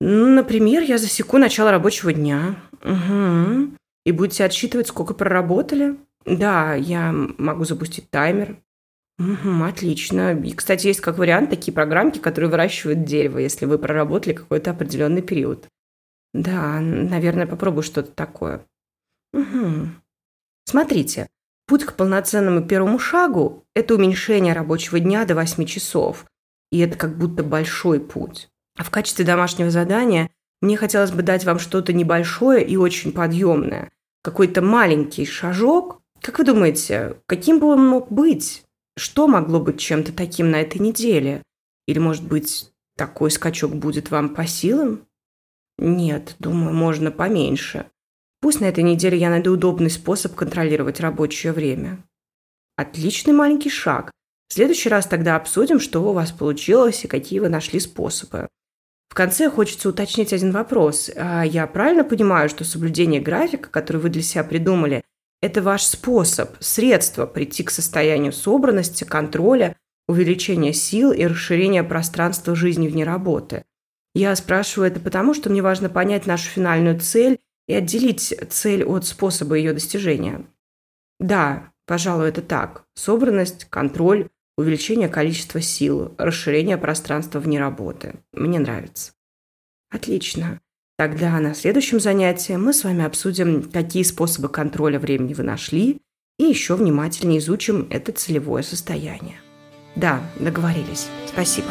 Ну, 0.00 0.34
например, 0.34 0.82
я 0.82 0.98
засеку 0.98 1.38
начало 1.38 1.70
рабочего 1.70 2.12
дня. 2.12 2.56
Угу. 2.82 3.76
И 4.04 4.12
будете 4.12 4.44
отсчитывать, 4.44 4.88
сколько 4.88 5.14
проработали. 5.14 5.96
Да, 6.24 6.74
я 6.74 7.12
могу 7.12 7.64
запустить 7.64 8.10
таймер. 8.10 8.58
Угу, 9.18 9.64
отлично. 9.64 10.34
И, 10.34 10.52
кстати, 10.52 10.88
есть 10.88 11.00
как 11.00 11.18
вариант 11.18 11.50
такие 11.50 11.72
программки, 11.72 12.18
которые 12.18 12.50
выращивают 12.50 13.04
дерево, 13.04 13.38
если 13.38 13.66
вы 13.66 13.78
проработали 13.78 14.34
какой-то 14.34 14.70
определенный 14.70 15.22
период. 15.22 15.68
Да, 16.32 16.80
наверное, 16.80 17.46
попробую 17.46 17.82
что-то 17.84 18.10
такое. 18.10 18.66
Угу. 19.32 19.88
Смотрите, 20.64 21.28
путь 21.66 21.84
к 21.84 21.94
полноценному 21.94 22.66
первому 22.66 22.98
шагу– 22.98 23.64
это 23.74 23.94
уменьшение 23.94 24.54
рабочего 24.54 24.98
дня 25.00 25.24
до 25.24 25.34
8 25.34 25.64
часов. 25.66 26.26
И 26.70 26.78
это 26.78 26.96
как 26.96 27.16
будто 27.16 27.42
большой 27.42 28.00
путь. 28.00 28.48
А 28.76 28.82
в 28.82 28.90
качестве 28.90 29.24
домашнего 29.24 29.70
задания 29.70 30.30
мне 30.60 30.76
хотелось 30.76 31.12
бы 31.12 31.22
дать 31.22 31.44
вам 31.44 31.58
что-то 31.58 31.92
небольшое 31.92 32.66
и 32.66 32.76
очень 32.76 33.12
подъемное. 33.12 33.90
Какой-то 34.22 34.62
маленький 34.62 35.26
шажок. 35.26 36.00
Как 36.20 36.38
вы 36.38 36.44
думаете, 36.44 37.16
каким 37.26 37.60
бы 37.60 37.66
он 37.66 37.86
мог 37.86 38.10
быть? 38.10 38.64
Что 38.96 39.28
могло 39.28 39.60
быть 39.60 39.78
чем-то 39.78 40.12
таким 40.12 40.50
на 40.50 40.62
этой 40.62 40.80
неделе? 40.80 41.42
Или, 41.86 41.98
может 41.98 42.24
быть, 42.24 42.72
такой 42.96 43.30
скачок 43.30 43.74
будет 43.74 44.10
вам 44.10 44.34
по 44.34 44.46
силам? 44.46 45.06
Нет, 45.78 46.36
думаю, 46.38 46.74
можно 46.74 47.10
поменьше. 47.10 47.86
Пусть 48.44 48.60
на 48.60 48.66
этой 48.66 48.84
неделе 48.84 49.16
я 49.16 49.30
найду 49.30 49.54
удобный 49.54 49.88
способ 49.88 50.34
контролировать 50.34 51.00
рабочее 51.00 51.54
время. 51.54 52.04
Отличный 52.76 53.32
маленький 53.32 53.70
шаг. 53.70 54.10
В 54.48 54.52
следующий 54.52 54.90
раз 54.90 55.06
тогда 55.06 55.36
обсудим, 55.36 55.80
что 55.80 56.02
у 56.02 56.12
вас 56.12 56.30
получилось 56.30 57.02
и 57.04 57.08
какие 57.08 57.38
вы 57.40 57.48
нашли 57.48 57.80
способы. 57.80 58.48
В 59.08 59.14
конце 59.14 59.48
хочется 59.48 59.88
уточнить 59.88 60.34
один 60.34 60.52
вопрос. 60.52 61.10
А 61.16 61.42
я 61.42 61.66
правильно 61.66 62.04
понимаю, 62.04 62.50
что 62.50 62.64
соблюдение 62.64 63.18
графика, 63.18 63.70
который 63.70 63.96
вы 63.96 64.10
для 64.10 64.20
себя 64.20 64.44
придумали, 64.44 65.04
это 65.40 65.62
ваш 65.62 65.84
способ, 65.84 66.50
средство 66.60 67.24
прийти 67.24 67.62
к 67.62 67.70
состоянию 67.70 68.34
собранности, 68.34 69.04
контроля, 69.04 69.74
увеличения 70.06 70.74
сил 70.74 71.12
и 71.12 71.24
расширения 71.24 71.82
пространства 71.82 72.54
жизни 72.54 72.88
вне 72.88 73.04
работы? 73.04 73.64
Я 74.14 74.36
спрашиваю 74.36 74.90
это 74.90 75.00
потому, 75.00 75.32
что 75.32 75.48
мне 75.48 75.62
важно 75.62 75.88
понять 75.88 76.26
нашу 76.26 76.50
финальную 76.50 77.00
цель 77.00 77.38
и 77.66 77.74
отделить 77.74 78.34
цель 78.50 78.84
от 78.84 79.06
способа 79.06 79.54
ее 79.54 79.72
достижения. 79.72 80.44
Да, 81.18 81.72
пожалуй, 81.86 82.28
это 82.28 82.42
так. 82.42 82.84
Собранность, 82.94 83.66
контроль, 83.66 84.28
увеличение 84.56 85.08
количества 85.08 85.60
сил, 85.60 86.14
расширение 86.18 86.78
пространства 86.78 87.38
вне 87.40 87.58
работы. 87.58 88.16
Мне 88.32 88.58
нравится. 88.58 89.12
Отлично. 89.90 90.60
Тогда 90.96 91.40
на 91.40 91.54
следующем 91.54 91.98
занятии 91.98 92.52
мы 92.52 92.72
с 92.72 92.84
вами 92.84 93.04
обсудим, 93.04 93.68
какие 93.70 94.04
способы 94.04 94.48
контроля 94.48 94.98
времени 94.98 95.34
вы 95.34 95.42
нашли, 95.42 96.00
и 96.38 96.44
еще 96.44 96.76
внимательнее 96.76 97.38
изучим 97.38 97.86
это 97.90 98.12
целевое 98.12 98.62
состояние. 98.62 99.40
Да, 99.96 100.20
договорились. 100.38 101.08
Спасибо. 101.26 101.68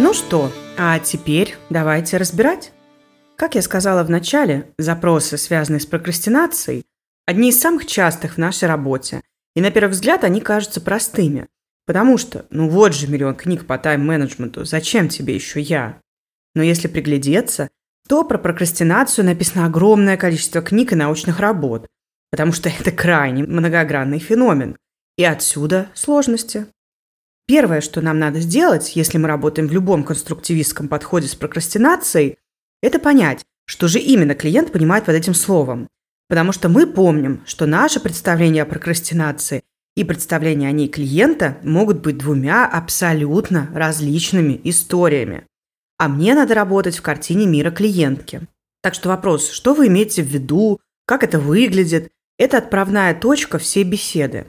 Ну 0.00 0.14
что, 0.14 0.52
а 0.76 1.00
теперь 1.00 1.56
давайте 1.70 2.18
разбирать. 2.18 2.70
Как 3.34 3.56
я 3.56 3.62
сказала 3.62 4.04
в 4.04 4.10
начале, 4.10 4.70
запросы, 4.78 5.36
связанные 5.36 5.80
с 5.80 5.86
прокрастинацией, 5.86 6.84
одни 7.26 7.48
из 7.48 7.60
самых 7.60 7.84
частых 7.84 8.34
в 8.34 8.38
нашей 8.38 8.68
работе. 8.68 9.22
И 9.56 9.60
на 9.60 9.72
первый 9.72 9.90
взгляд 9.90 10.22
они 10.22 10.40
кажутся 10.40 10.80
простыми. 10.80 11.48
Потому 11.84 12.16
что, 12.16 12.46
ну 12.50 12.68
вот 12.68 12.94
же 12.94 13.08
миллион 13.08 13.34
книг 13.34 13.66
по 13.66 13.76
тайм-менеджменту, 13.76 14.64
зачем 14.64 15.08
тебе 15.08 15.34
еще 15.34 15.60
я? 15.60 16.00
Но 16.54 16.62
если 16.62 16.86
приглядеться, 16.86 17.68
то 18.08 18.22
про 18.22 18.38
прокрастинацию 18.38 19.24
написано 19.24 19.66
огромное 19.66 20.16
количество 20.16 20.62
книг 20.62 20.92
и 20.92 20.96
научных 20.96 21.40
работ, 21.40 21.88
потому 22.30 22.52
что 22.52 22.68
это 22.68 22.92
крайне 22.92 23.42
многогранный 23.42 24.20
феномен. 24.20 24.76
И 25.16 25.24
отсюда 25.24 25.88
сложности. 25.94 26.68
Первое, 27.48 27.80
что 27.80 28.02
нам 28.02 28.18
надо 28.18 28.40
сделать, 28.40 28.94
если 28.94 29.16
мы 29.16 29.26
работаем 29.26 29.68
в 29.68 29.72
любом 29.72 30.04
конструктивистском 30.04 30.86
подходе 30.86 31.28
с 31.28 31.34
прокрастинацией, 31.34 32.36
это 32.82 32.98
понять, 32.98 33.42
что 33.64 33.88
же 33.88 33.98
именно 33.98 34.34
клиент 34.34 34.70
понимает 34.70 35.06
под 35.06 35.14
этим 35.14 35.32
словом. 35.32 35.88
Потому 36.28 36.52
что 36.52 36.68
мы 36.68 36.86
помним, 36.86 37.40
что 37.46 37.64
наше 37.64 38.00
представление 38.00 38.64
о 38.64 38.66
прокрастинации 38.66 39.62
и 39.96 40.04
представления 40.04 40.68
о 40.68 40.72
ней 40.72 40.88
клиента 40.88 41.56
могут 41.62 42.02
быть 42.02 42.18
двумя 42.18 42.66
абсолютно 42.66 43.70
различными 43.72 44.60
историями. 44.64 45.46
А 45.96 46.08
мне 46.08 46.34
надо 46.34 46.54
работать 46.54 46.98
в 46.98 47.02
картине 47.02 47.46
мира 47.46 47.70
клиентки. 47.70 48.42
Так 48.82 48.92
что 48.92 49.08
вопрос, 49.08 49.50
что 49.50 49.72
вы 49.72 49.86
имеете 49.86 50.22
в 50.22 50.26
виду, 50.26 50.80
как 51.06 51.24
это 51.24 51.40
выглядит, 51.40 52.10
это 52.36 52.58
отправная 52.58 53.14
точка 53.14 53.58
всей 53.58 53.84
беседы. 53.84 54.48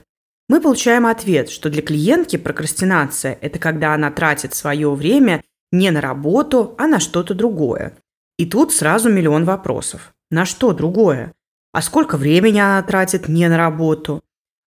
Мы 0.49 0.59
получаем 0.61 1.05
ответ, 1.05 1.49
что 1.49 1.69
для 1.69 1.83
клиентки 1.83 2.35
прокрастинация– 2.35 3.37
это 3.41 3.59
когда 3.59 3.93
она 3.93 4.09
тратит 4.09 4.55
свое 4.55 4.91
время 4.95 5.43
не 5.71 5.91
на 5.91 6.01
работу, 6.01 6.73
а 6.79 6.87
на 6.87 6.99
что-то 6.99 7.35
другое. 7.35 7.93
И 8.39 8.47
тут 8.47 8.73
сразу 8.73 9.11
миллион 9.11 9.45
вопросов. 9.45 10.11
На 10.31 10.45
что 10.45 10.73
другое? 10.73 11.33
А 11.71 11.83
сколько 11.83 12.17
времени 12.17 12.57
она 12.57 12.81
тратит 12.81 13.27
не 13.27 13.47
на 13.47 13.57
работу? 13.57 14.21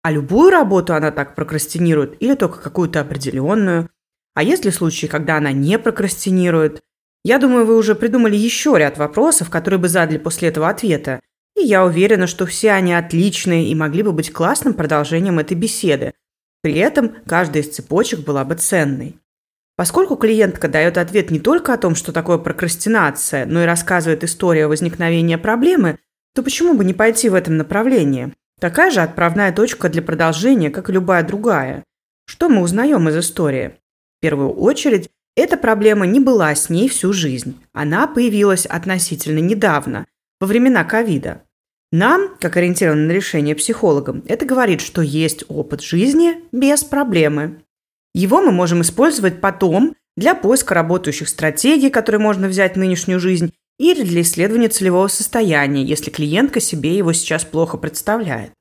А 0.03 0.11
любую 0.11 0.51
работу 0.51 0.93
она 0.93 1.11
так 1.11 1.33
прокрастинирует 1.33 2.21
или 2.21 2.35
только 2.35 2.59
какую-то 2.59 2.99
определенную? 2.99 3.89
А 4.35 4.43
есть 4.43 4.65
ли 4.65 4.71
случаи, 4.71 5.07
когда 5.07 5.37
она 5.37 5.53
не 5.53 5.79
прокрастинирует? 5.79 6.81
Я 7.23 7.39
думаю, 7.39 7.65
вы 7.65 7.77
уже 7.77 7.95
придумали 7.95 8.35
еще 8.35 8.75
ряд 8.77 8.97
вопросов, 8.97 9.49
которые 9.49 9.79
бы 9.79 9.87
задали 9.87 10.17
после 10.17 10.49
этого 10.49 10.67
ответа. 10.67 11.21
И 11.59 11.65
я 11.65 11.83
уверена, 11.83 12.25
что 12.25 12.45
все 12.45 12.71
они 12.71 12.93
отличные 12.93 13.67
и 13.67 13.75
могли 13.75 14.01
бы 14.01 14.13
быть 14.13 14.31
классным 14.31 14.73
продолжением 14.73 15.39
этой 15.39 15.57
беседы. 15.57 16.13
При 16.61 16.75
этом 16.75 17.15
каждая 17.27 17.63
из 17.63 17.69
цепочек 17.69 18.21
была 18.21 18.45
бы 18.45 18.55
ценной. 18.55 19.17
Поскольку 19.75 20.15
клиентка 20.15 20.69
дает 20.69 20.97
ответ 20.97 21.31
не 21.31 21.39
только 21.39 21.73
о 21.73 21.77
том, 21.77 21.95
что 21.95 22.13
такое 22.13 22.37
прокрастинация, 22.37 23.45
но 23.45 23.63
и 23.63 23.65
рассказывает 23.65 24.23
историю 24.23 24.69
возникновения 24.69 25.37
проблемы, 25.37 25.99
то 26.33 26.43
почему 26.43 26.75
бы 26.75 26.85
не 26.85 26.93
пойти 26.93 27.27
в 27.27 27.35
этом 27.35 27.57
направлении? 27.57 28.33
Такая 28.61 28.89
же 28.91 29.01
отправная 29.01 29.51
точка 29.51 29.89
для 29.89 30.01
продолжения, 30.01 30.69
как 30.69 30.89
и 30.89 30.93
любая 30.93 31.23
другая. 31.23 31.83
Что 32.25 32.47
мы 32.47 32.61
узнаем 32.61 33.09
из 33.09 33.17
истории? 33.17 33.75
В 34.17 34.21
первую 34.21 34.51
очередь, 34.51 35.09
эта 35.35 35.57
проблема 35.57 36.05
не 36.05 36.19
была 36.21 36.53
с 36.55 36.69
ней 36.69 36.87
всю 36.87 37.11
жизнь. 37.11 37.57
Она 37.73 38.07
появилась 38.07 38.65
относительно 38.65 39.39
недавно, 39.39 40.05
во 40.39 40.47
времена 40.47 40.83
ковида. 40.85 41.41
Нам, 41.91 42.35
как 42.39 42.55
ориентировано 42.55 43.07
на 43.07 43.11
решение 43.11 43.55
психологам, 43.55 44.23
это 44.27 44.45
говорит, 44.45 44.81
что 44.81 45.01
есть 45.01 45.43
опыт 45.47 45.81
жизни 45.81 46.35
без 46.51 46.83
проблемы. 46.83 47.63
Его 48.13 48.41
мы 48.41 48.51
можем 48.51 48.81
использовать 48.81 49.41
потом 49.41 49.95
для 50.15 50.35
поиска 50.35 50.75
работающих 50.75 51.27
стратегий, 51.29 51.89
которые 51.89 52.21
можно 52.21 52.47
взять 52.47 52.75
в 52.75 52.79
нынешнюю 52.79 53.19
жизнь, 53.19 53.53
или 53.79 54.03
для 54.03 54.21
исследования 54.21 54.67
целевого 54.67 55.07
состояния, 55.07 55.83
если 55.83 56.11
клиентка 56.11 56.59
себе 56.59 56.95
его 56.95 57.13
сейчас 57.13 57.45
плохо 57.45 57.77
представляет. 57.77 58.51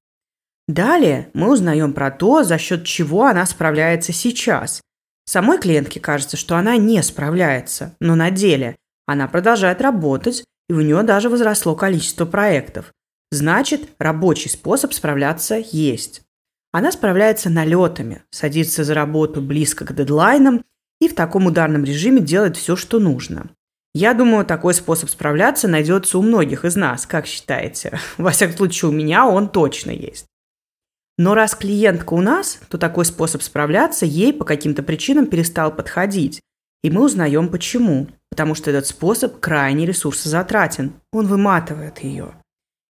Далее 0.68 1.28
мы 1.34 1.50
узнаем 1.50 1.92
про 1.92 2.10
то, 2.10 2.44
за 2.44 2.56
счет 2.56 2.84
чего 2.84 3.24
она 3.24 3.44
справляется 3.44 4.12
сейчас. 4.12 4.80
Самой 5.24 5.58
клиентке 5.58 5.98
кажется, 5.98 6.36
что 6.36 6.56
она 6.56 6.76
не 6.76 7.02
справляется, 7.02 7.96
но 8.00 8.14
на 8.14 8.30
деле 8.30 8.76
она 9.06 9.26
продолжает 9.28 9.82
работать, 9.82 10.44
и 10.68 10.72
у 10.72 10.80
нее 10.80 11.02
даже 11.02 11.28
возросло 11.28 11.74
количество 11.74 12.24
проектов. 12.24 12.92
Значит, 13.30 13.90
рабочий 13.98 14.48
способ 14.48 14.92
справляться 14.92 15.62
есть. 15.70 16.22
Она 16.72 16.92
справляется 16.92 17.50
налетами, 17.50 18.22
садится 18.30 18.84
за 18.84 18.94
работу 18.94 19.40
близко 19.40 19.84
к 19.84 19.94
дедлайнам 19.94 20.64
и 21.00 21.08
в 21.08 21.14
таком 21.14 21.46
ударном 21.46 21.84
режиме 21.84 22.20
делает 22.20 22.56
все, 22.56 22.76
что 22.76 22.98
нужно. 22.98 23.50
Я 23.94 24.14
думаю, 24.14 24.44
такой 24.44 24.74
способ 24.74 25.10
справляться 25.10 25.66
найдется 25.66 26.18
у 26.18 26.22
многих 26.22 26.64
из 26.64 26.76
нас, 26.76 27.06
как 27.06 27.26
считаете? 27.26 27.98
Во 28.18 28.30
всяком 28.30 28.56
случае, 28.56 28.90
у 28.90 28.92
меня 28.92 29.26
он 29.26 29.48
точно 29.48 29.90
есть. 29.90 30.26
Но 31.16 31.34
раз 31.34 31.54
клиентка 31.54 32.14
у 32.14 32.20
нас, 32.20 32.60
то 32.68 32.78
такой 32.78 33.04
способ 33.04 33.42
справляться 33.42 34.06
ей 34.06 34.32
по 34.32 34.44
каким-то 34.44 34.82
причинам 34.82 35.26
перестал 35.26 35.74
подходить. 35.74 36.40
И 36.84 36.90
мы 36.90 37.04
узнаем 37.04 37.48
почему. 37.48 38.06
Потому 38.30 38.54
что 38.54 38.70
этот 38.70 38.86
способ 38.86 39.40
крайне 39.40 39.84
ресурсозатратен. 39.84 40.92
Он 41.12 41.26
выматывает 41.26 41.98
ее. 41.98 42.34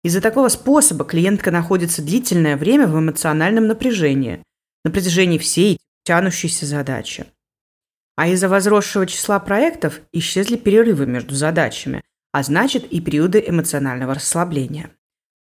Из-за 0.05 0.21
такого 0.21 0.49
способа 0.49 1.05
клиентка 1.05 1.51
находится 1.51 2.03
длительное 2.03 2.57
время 2.57 2.87
в 2.87 2.99
эмоциональном 2.99 3.67
напряжении 3.67 4.43
на 4.85 4.91
протяжении 4.91 5.39
всей 5.39 5.79
тянущейся 6.05 6.67
задачи. 6.67 7.27
А 8.17 8.29
из-за 8.29 8.49
возросшего 8.49 9.07
числа 9.07 9.39
проектов 9.39 10.01
исчезли 10.13 10.57
перерывы 10.57 11.07
между 11.07 11.35
задачами, 11.35 12.03
а 12.33 12.43
значит 12.43 12.85
и 12.85 13.01
периоды 13.01 13.43
эмоционального 13.47 14.15
расслабления. 14.15 14.91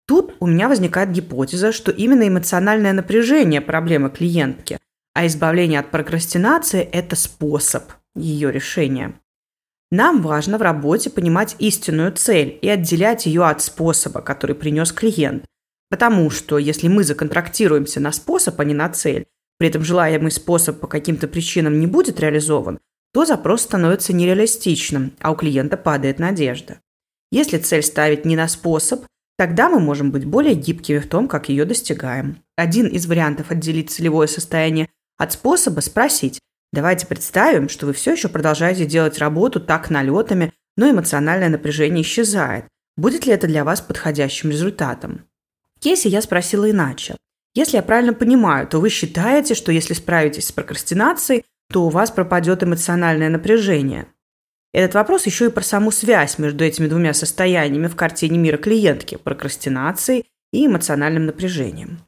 Тут 0.06 0.36
у 0.40 0.46
меня 0.46 0.68
возникает 0.68 1.10
гипотеза, 1.10 1.72
что 1.72 1.90
именно 1.90 2.26
эмоциональное 2.26 2.92
напряжение– 2.92 3.60
проблема 3.62 4.08
клиентки, 4.08 4.78
а 5.14 5.26
избавление 5.26 5.80
от 5.80 5.90
прокрастинации– 5.90 6.80
это 6.92 7.16
способ 7.16 7.84
ее 8.14 8.52
решения. 8.52 9.14
Нам 9.90 10.20
важно 10.20 10.58
в 10.58 10.62
работе 10.62 11.10
понимать 11.10 11.54
истинную 11.58 12.12
цель 12.12 12.58
и 12.60 12.68
отделять 12.68 13.26
ее 13.26 13.44
от 13.44 13.62
способа, 13.62 14.20
который 14.20 14.56
принес 14.56 14.92
клиент. 14.92 15.44
Потому 15.88 16.30
что 16.30 16.58
если 16.58 16.88
мы 16.88 17.04
законтрактируемся 17.04 18.00
на 18.00 18.10
способ, 18.10 18.58
а 18.58 18.64
не 18.64 18.74
на 18.74 18.88
цель, 18.88 19.26
при 19.58 19.68
этом 19.68 19.84
желаемый 19.84 20.32
способ 20.32 20.80
по 20.80 20.88
каким-то 20.88 21.28
причинам 21.28 21.78
не 21.78 21.86
будет 21.86 22.18
реализован, 22.18 22.80
то 23.12 23.24
запрос 23.24 23.62
становится 23.62 24.12
нереалистичным, 24.12 25.12
а 25.20 25.30
у 25.30 25.36
клиента 25.36 25.76
падает 25.76 26.18
надежда. 26.18 26.80
Если 27.30 27.58
цель 27.58 27.82
ставить 27.82 28.24
не 28.24 28.36
на 28.36 28.48
способ, 28.48 29.04
тогда 29.38 29.70
мы 29.70 29.80
можем 29.80 30.10
быть 30.10 30.24
более 30.24 30.54
гибкими 30.54 30.98
в 30.98 31.08
том, 31.08 31.28
как 31.28 31.48
ее 31.48 31.64
достигаем. 31.64 32.42
Один 32.56 32.86
из 32.88 33.06
вариантов 33.06 33.50
отделить 33.50 33.90
целевое 33.90 34.26
состояние 34.26 34.88
от 35.16 35.32
способа– 35.32 35.80
спросить, 35.80 36.40
Давайте 36.72 37.06
представим, 37.06 37.68
что 37.68 37.86
вы 37.86 37.92
все 37.92 38.12
еще 38.12 38.28
продолжаете 38.28 38.86
делать 38.86 39.18
работу 39.18 39.60
так 39.60 39.90
налетами, 39.90 40.52
но 40.76 40.90
эмоциональное 40.90 41.48
напряжение 41.48 42.02
исчезает. 42.02 42.66
Будет 42.96 43.26
ли 43.26 43.32
это 43.32 43.46
для 43.46 43.64
вас 43.64 43.80
подходящим 43.80 44.50
результатом? 44.50 45.26
В 45.76 45.80
кейсе 45.80 46.08
я 46.08 46.22
спросила 46.22 46.70
иначе. 46.70 47.16
Если 47.54 47.76
я 47.76 47.82
правильно 47.82 48.12
понимаю, 48.12 48.66
то 48.66 48.80
вы 48.80 48.90
считаете, 48.90 49.54
что 49.54 49.72
если 49.72 49.94
справитесь 49.94 50.48
с 50.48 50.52
прокрастинацией, 50.52 51.44
то 51.72 51.86
у 51.86 51.88
вас 51.88 52.10
пропадет 52.10 52.62
эмоциональное 52.62 53.28
напряжение. 53.28 54.06
Этот 54.72 54.94
вопрос 54.94 55.24
еще 55.24 55.46
и 55.46 55.50
про 55.50 55.62
саму 55.62 55.90
связь 55.90 56.38
между 56.38 56.64
этими 56.64 56.86
двумя 56.86 57.14
состояниями 57.14 57.86
в 57.86 57.96
картине 57.96 58.38
мира 58.38 58.58
клиентки– 58.58 59.16
прокрастинацией 59.24 60.26
и 60.52 60.66
эмоциональным 60.66 61.26
напряжением. 61.26 62.00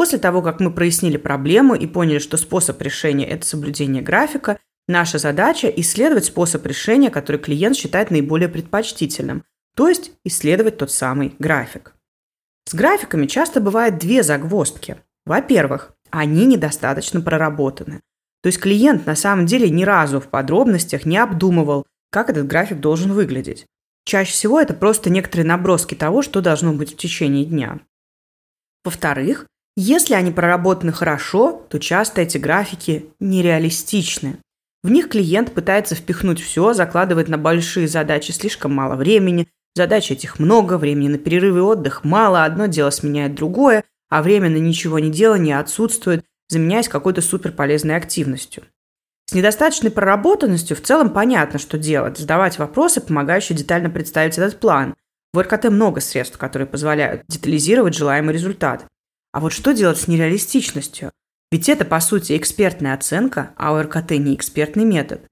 После 0.00 0.18
того, 0.18 0.40
как 0.40 0.60
мы 0.60 0.72
прояснили 0.72 1.18
проблему 1.18 1.74
и 1.74 1.86
поняли, 1.86 2.20
что 2.20 2.38
способ 2.38 2.80
решения– 2.80 3.26
это 3.28 3.44
соблюдение 3.46 4.02
графика, 4.02 4.58
наша 4.88 5.18
задача– 5.18 5.68
исследовать 5.76 6.24
способ 6.24 6.64
решения, 6.64 7.10
который 7.10 7.36
клиент 7.36 7.76
считает 7.76 8.10
наиболее 8.10 8.48
предпочтительным, 8.48 9.44
то 9.76 9.90
есть 9.90 10.12
исследовать 10.24 10.78
тот 10.78 10.90
самый 10.90 11.34
график. 11.38 11.92
С 12.64 12.72
графиками 12.72 13.26
часто 13.26 13.60
бывает 13.60 13.98
две 13.98 14.22
загвоздки. 14.22 14.96
Во-первых, 15.26 15.92
они 16.08 16.46
недостаточно 16.46 17.20
проработаны. 17.20 18.00
То 18.42 18.46
есть 18.46 18.58
клиент 18.58 19.04
на 19.04 19.16
самом 19.16 19.44
деле 19.44 19.68
ни 19.68 19.84
разу 19.84 20.18
в 20.18 20.28
подробностях 20.28 21.04
не 21.04 21.18
обдумывал, 21.18 21.84
как 22.10 22.30
этот 22.30 22.46
график 22.46 22.80
должен 22.80 23.12
выглядеть. 23.12 23.66
Чаще 24.06 24.32
всего 24.32 24.58
это 24.58 24.72
просто 24.72 25.10
некоторые 25.10 25.46
наброски 25.46 25.94
того, 25.94 26.22
что 26.22 26.40
должно 26.40 26.72
быть 26.72 26.94
в 26.94 26.96
течение 26.96 27.44
дня. 27.44 27.80
Во-вторых, 28.82 29.44
если 29.80 30.14
они 30.14 30.30
проработаны 30.30 30.92
хорошо, 30.92 31.66
то 31.70 31.78
часто 31.78 32.20
эти 32.20 32.38
графики 32.38 33.06
нереалистичны. 33.18 34.38
В 34.82 34.90
них 34.90 35.08
клиент 35.08 35.52
пытается 35.52 35.94
впихнуть 35.94 36.40
все, 36.40 36.72
закладывает 36.74 37.28
на 37.28 37.38
большие 37.38 37.88
задачи 37.88 38.32
слишком 38.32 38.74
мало 38.74 38.96
времени, 38.96 39.48
задач 39.74 40.10
этих 40.10 40.38
много, 40.38 40.76
времени 40.76 41.08
на 41.08 41.18
перерывы 41.18 41.58
и 41.58 41.62
отдых 41.62 42.04
мало, 42.04 42.44
одно 42.44 42.66
дело 42.66 42.90
сменяет 42.90 43.34
другое, 43.34 43.84
а 44.10 44.22
время 44.22 44.50
на 44.50 44.56
ничего 44.56 44.98
не 44.98 45.10
делание 45.10 45.58
отсутствует, 45.58 46.24
заменяясь 46.48 46.88
какой-то 46.88 47.22
суперполезной 47.22 47.96
активностью. 47.96 48.64
С 49.26 49.32
недостаточной 49.32 49.90
проработанностью 49.90 50.76
в 50.76 50.80
целом 50.80 51.10
понятно, 51.10 51.58
что 51.58 51.78
делать, 51.78 52.18
задавать 52.18 52.58
вопросы, 52.58 53.00
помогающие 53.00 53.56
детально 53.56 53.88
представить 53.88 54.36
этот 54.36 54.58
план. 54.58 54.94
В 55.32 55.40
РКТ 55.40 55.66
много 55.66 56.00
средств, 56.00 56.36
которые 56.36 56.66
позволяют 56.66 57.22
детализировать 57.28 57.94
желаемый 57.94 58.34
результат. 58.34 58.86
А 59.32 59.40
вот 59.40 59.52
что 59.52 59.72
делать 59.72 59.98
с 59.98 60.08
нереалистичностью? 60.08 61.12
Ведь 61.52 61.68
это, 61.68 61.84
по 61.84 62.00
сути, 62.00 62.36
экспертная 62.36 62.94
оценка, 62.94 63.52
а 63.56 63.72
у 63.72 63.80
РКТ 63.80 64.12
не 64.12 64.34
экспертный 64.34 64.84
метод. 64.84 65.22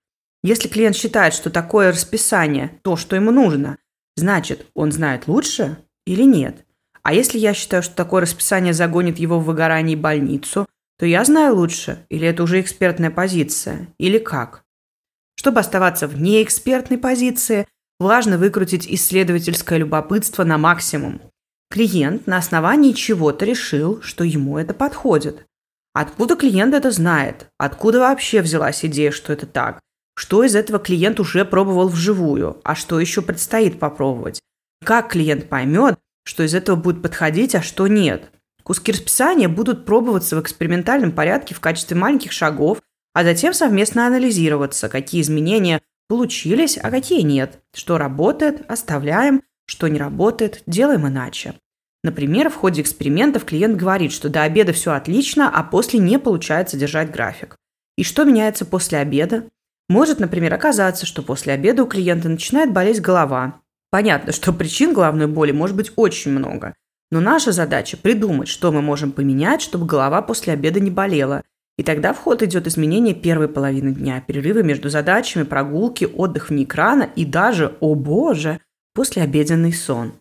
Если 0.43 0.69
клиент 0.69 0.97
считает, 0.97 1.35
что 1.35 1.51
такое 1.51 1.91
расписание– 1.91 2.79
то, 2.83 2.97
что 2.97 3.17
ему 3.17 3.31
нужно, 3.31 3.79
значит, 4.17 4.67
он 4.75 4.93
знает 4.93 5.27
лучше 5.27 5.79
или 6.07 6.23
нет? 6.23 6.65
А 7.03 7.13
если 7.13 7.39
я 7.39 7.55
считаю, 7.55 7.83
что 7.83 7.95
такое 7.95 8.23
расписание 8.23 8.73
загонит 8.73 9.19
его 9.19 9.41
в 9.41 9.45
выгорание 9.45 9.97
и 9.97 10.01
больницу, 10.01 10.67
то 10.99 11.07
я 11.07 11.25
знаю 11.25 11.55
лучше, 11.55 12.05
или 12.09 12.27
это 12.27 12.43
уже 12.43 12.61
экспертная 12.61 13.11
позиция, 13.11 13.89
или 13.99 14.19
как? 14.19 14.65
Чтобы 15.37 15.61
оставаться 15.61 16.09
в 16.09 16.21
неэкспертной 16.21 16.99
позиции, 16.99 17.67
важно 18.01 18.39
выкрутить 18.39 18.87
исследовательское 18.89 19.79
любопытство 19.79 20.45
на 20.45 20.59
максимум. 20.59 21.21
Клиент 21.71 22.27
на 22.27 22.39
основании 22.39 22.93
чего-то 22.93 23.45
решил, 23.45 24.01
что 24.01 24.25
ему 24.25 24.59
это 24.59 24.73
подходит. 24.73 25.45
Откуда 25.93 26.37
клиент 26.37 26.75
это 26.75 26.91
знает? 26.91 27.49
Откуда 27.59 28.01
вообще 28.01 28.41
взялась 28.41 28.85
идея, 28.85 29.11
что 29.11 29.33
это 29.33 29.47
так? 29.47 29.81
Что 30.17 30.45
из 30.45 30.57
этого 30.57 30.79
клиент 30.79 31.21
уже 31.21 31.45
пробовал 31.45 31.89
вживую? 31.89 32.61
А 32.65 32.75
что 32.75 32.99
еще 32.99 33.21
предстоит 33.21 33.79
попробовать? 33.79 34.41
Как 34.85 35.11
клиент 35.11 35.49
поймет, 35.49 35.99
что 36.25 36.43
из 36.43 36.55
этого 36.55 36.77
будет 36.77 37.03
подходить, 37.03 37.55
а 37.55 37.63
что 37.63 37.87
нет? 37.87 38.31
Куски 38.63 38.93
расписания 38.93 39.49
будут 39.49 39.85
пробоваться 39.85 40.37
в 40.37 40.41
экспериментальном 40.41 41.13
порядке 41.13 41.55
в 41.55 41.61
качестве 41.61 41.97
маленьких 41.97 42.33
шагов, 42.33 42.81
а 43.15 43.25
затем 43.25 43.53
совместно 43.53 44.07
анализироваться, 44.07 44.89
какие 44.89 45.21
изменения 45.21 45.81
получились, 46.09 46.79
а 46.79 46.91
какие 46.91 47.23
нет. 47.23 47.61
Что 47.75 47.99
работает, 47.99 48.69
оставляем, 48.71 49.43
что 49.69 49.87
не 49.89 49.99
работает, 49.99 50.63
делаем 50.67 51.07
иначе. 51.07 51.55
Например, 52.03 52.49
в 52.49 52.55
ходе 52.55 52.81
экспериментов 52.81 53.45
клиент 53.45 53.77
говорит, 53.77 54.13
что 54.13 54.29
до 54.29 54.43
обеда 54.43 54.73
все 54.73 54.93
отлично, 54.93 55.51
а 55.51 55.63
после 55.63 56.01
не 56.01 56.19
получается 56.19 56.77
держать 56.77 57.11
график. 57.11 57.57
И 57.97 58.03
что 58.03 58.25
меняется 58.25 58.65
после 58.65 58.99
обеда? 58.99 59.45
Может, 59.89 60.21
например, 60.21 60.55
оказаться, 60.55 61.07
что 61.07 61.23
после 61.23 61.53
обеда 61.53 61.83
у 61.83 61.87
клиента 61.87 62.29
начинает 62.29 62.73
болеть 62.73 63.01
голова. 63.01 63.61
Понятно, 63.91 64.33
что 64.33 64.53
причин 64.53 64.93
головной 64.93 65.27
боли 65.27 65.53
может 65.53 65.77
быть 65.77 65.93
очень 65.97 66.31
много. 66.31 66.75
Но 67.11 67.21
наша 67.21 67.53
задача– 67.53 67.97
придумать, 68.03 68.49
что 68.49 68.71
мы 68.71 68.83
можем 68.83 69.13
поменять, 69.13 69.63
чтобы 69.63 69.87
голова 69.87 70.23
после 70.23 70.53
обеда 70.53 70.79
не 70.79 70.91
болела. 70.91 71.43
И 71.79 71.83
тогда 71.83 72.13
в 72.13 72.19
ход 72.19 72.43
идет 72.43 72.67
изменение 72.67 73.15
первой 73.15 73.49
половины 73.49 73.95
дня, 73.95 74.21
перерывы 74.21 74.63
между 74.63 74.91
задачами, 74.91 75.45
прогулки, 75.45 76.05
отдых 76.05 76.51
вне 76.51 76.65
экрана 76.65 77.09
и 77.15 77.25
даже, 77.25 77.77
о 77.81 77.95
боже, 77.95 78.61
послеобеденный 78.99 79.73
сон. 79.73 80.15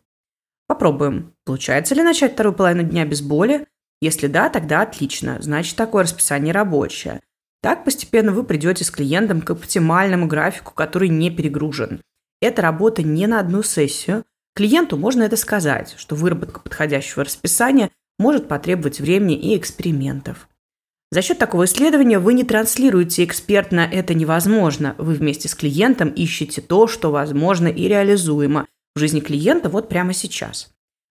Попробуем. 0.68 1.34
Получается 1.46 1.96
ли 1.96 2.04
начать 2.04 2.34
вторую 2.34 2.54
половину 2.54 2.84
дня 2.84 3.06
без 3.06 3.24
боли? 3.24 3.66
Если 4.02 4.28
да, 4.28 4.50
тогда 4.50 4.84
отлично. 4.84 5.38
Значит, 5.42 5.76
такое 5.76 6.04
расписание 6.04 6.54
рабочее. 6.54 7.22
Так 7.64 7.84
постепенно 7.84 8.32
вы 8.32 8.44
придете 8.44 8.84
с 8.84 8.92
клиентом 8.92 9.42
к 9.42 9.50
оптимальному 9.50 10.28
графику, 10.28 10.76
который 10.76 11.10
не 11.10 11.32
перегружен. 11.32 12.02
Это 12.40 12.62
работа 12.62 13.02
не 13.02 13.26
на 13.26 13.40
одну 13.40 13.64
сессию. 13.64 14.26
Клиенту 14.54 14.96
можно 14.96 15.24
это 15.24 15.38
сказать, 15.38 15.96
что 15.98 16.16
выработка 16.16 16.60
подходящего 16.60 17.24
расписания 17.24 17.90
может 18.20 18.48
потребовать 18.48 19.00
времени 19.00 19.36
и 19.36 19.58
экспериментов. 19.58 20.48
За 21.10 21.22
счет 21.22 21.40
такого 21.40 21.66
исследования 21.66 22.20
вы 22.20 22.34
не 22.34 22.44
транслируете 22.44 23.24
экспертно 23.24 23.80
«это 23.80 24.14
невозможно». 24.14 24.94
Вы 24.98 25.14
вместе 25.14 25.48
с 25.48 25.56
клиентом 25.56 26.10
ищете 26.10 26.62
то, 26.62 26.88
что 26.88 27.12
возможно 27.12 27.68
и 27.68 27.88
реализуемо 27.88 28.68
в 28.94 29.00
жизни 29.00 29.22
клиента 29.22 29.70
вот 29.70 29.88
прямо 29.88 30.12
сейчас. 30.12 30.70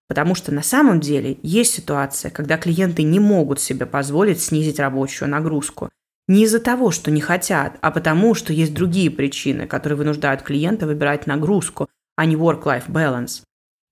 Потому 0.08 0.34
что 0.34 0.52
на 0.52 0.62
самом 0.62 1.00
деле 1.00 1.38
есть 1.42 1.74
ситуация, 1.74 2.30
когда 2.30 2.58
клиенты 2.58 3.04
не 3.04 3.18
могут 3.18 3.58
себе 3.58 3.86
позволить 3.86 4.42
снизить 4.42 4.78
рабочую 4.78 5.30
нагрузку. 5.30 5.88
Не 6.28 6.44
из-за 6.44 6.60
того, 6.60 6.90
что 6.90 7.10
не 7.10 7.20
хотят, 7.20 7.78
а 7.80 7.90
потому, 7.90 8.34
что 8.34 8.52
есть 8.52 8.74
другие 8.74 9.10
причины, 9.10 9.66
которые 9.66 9.96
вынуждают 9.96 10.42
клиента 10.42 10.86
выбирать 10.86 11.26
нагрузку, 11.26 11.88
а 12.16 12.26
не 12.26 12.36
work-life 12.36 12.88
balance. 12.88 13.42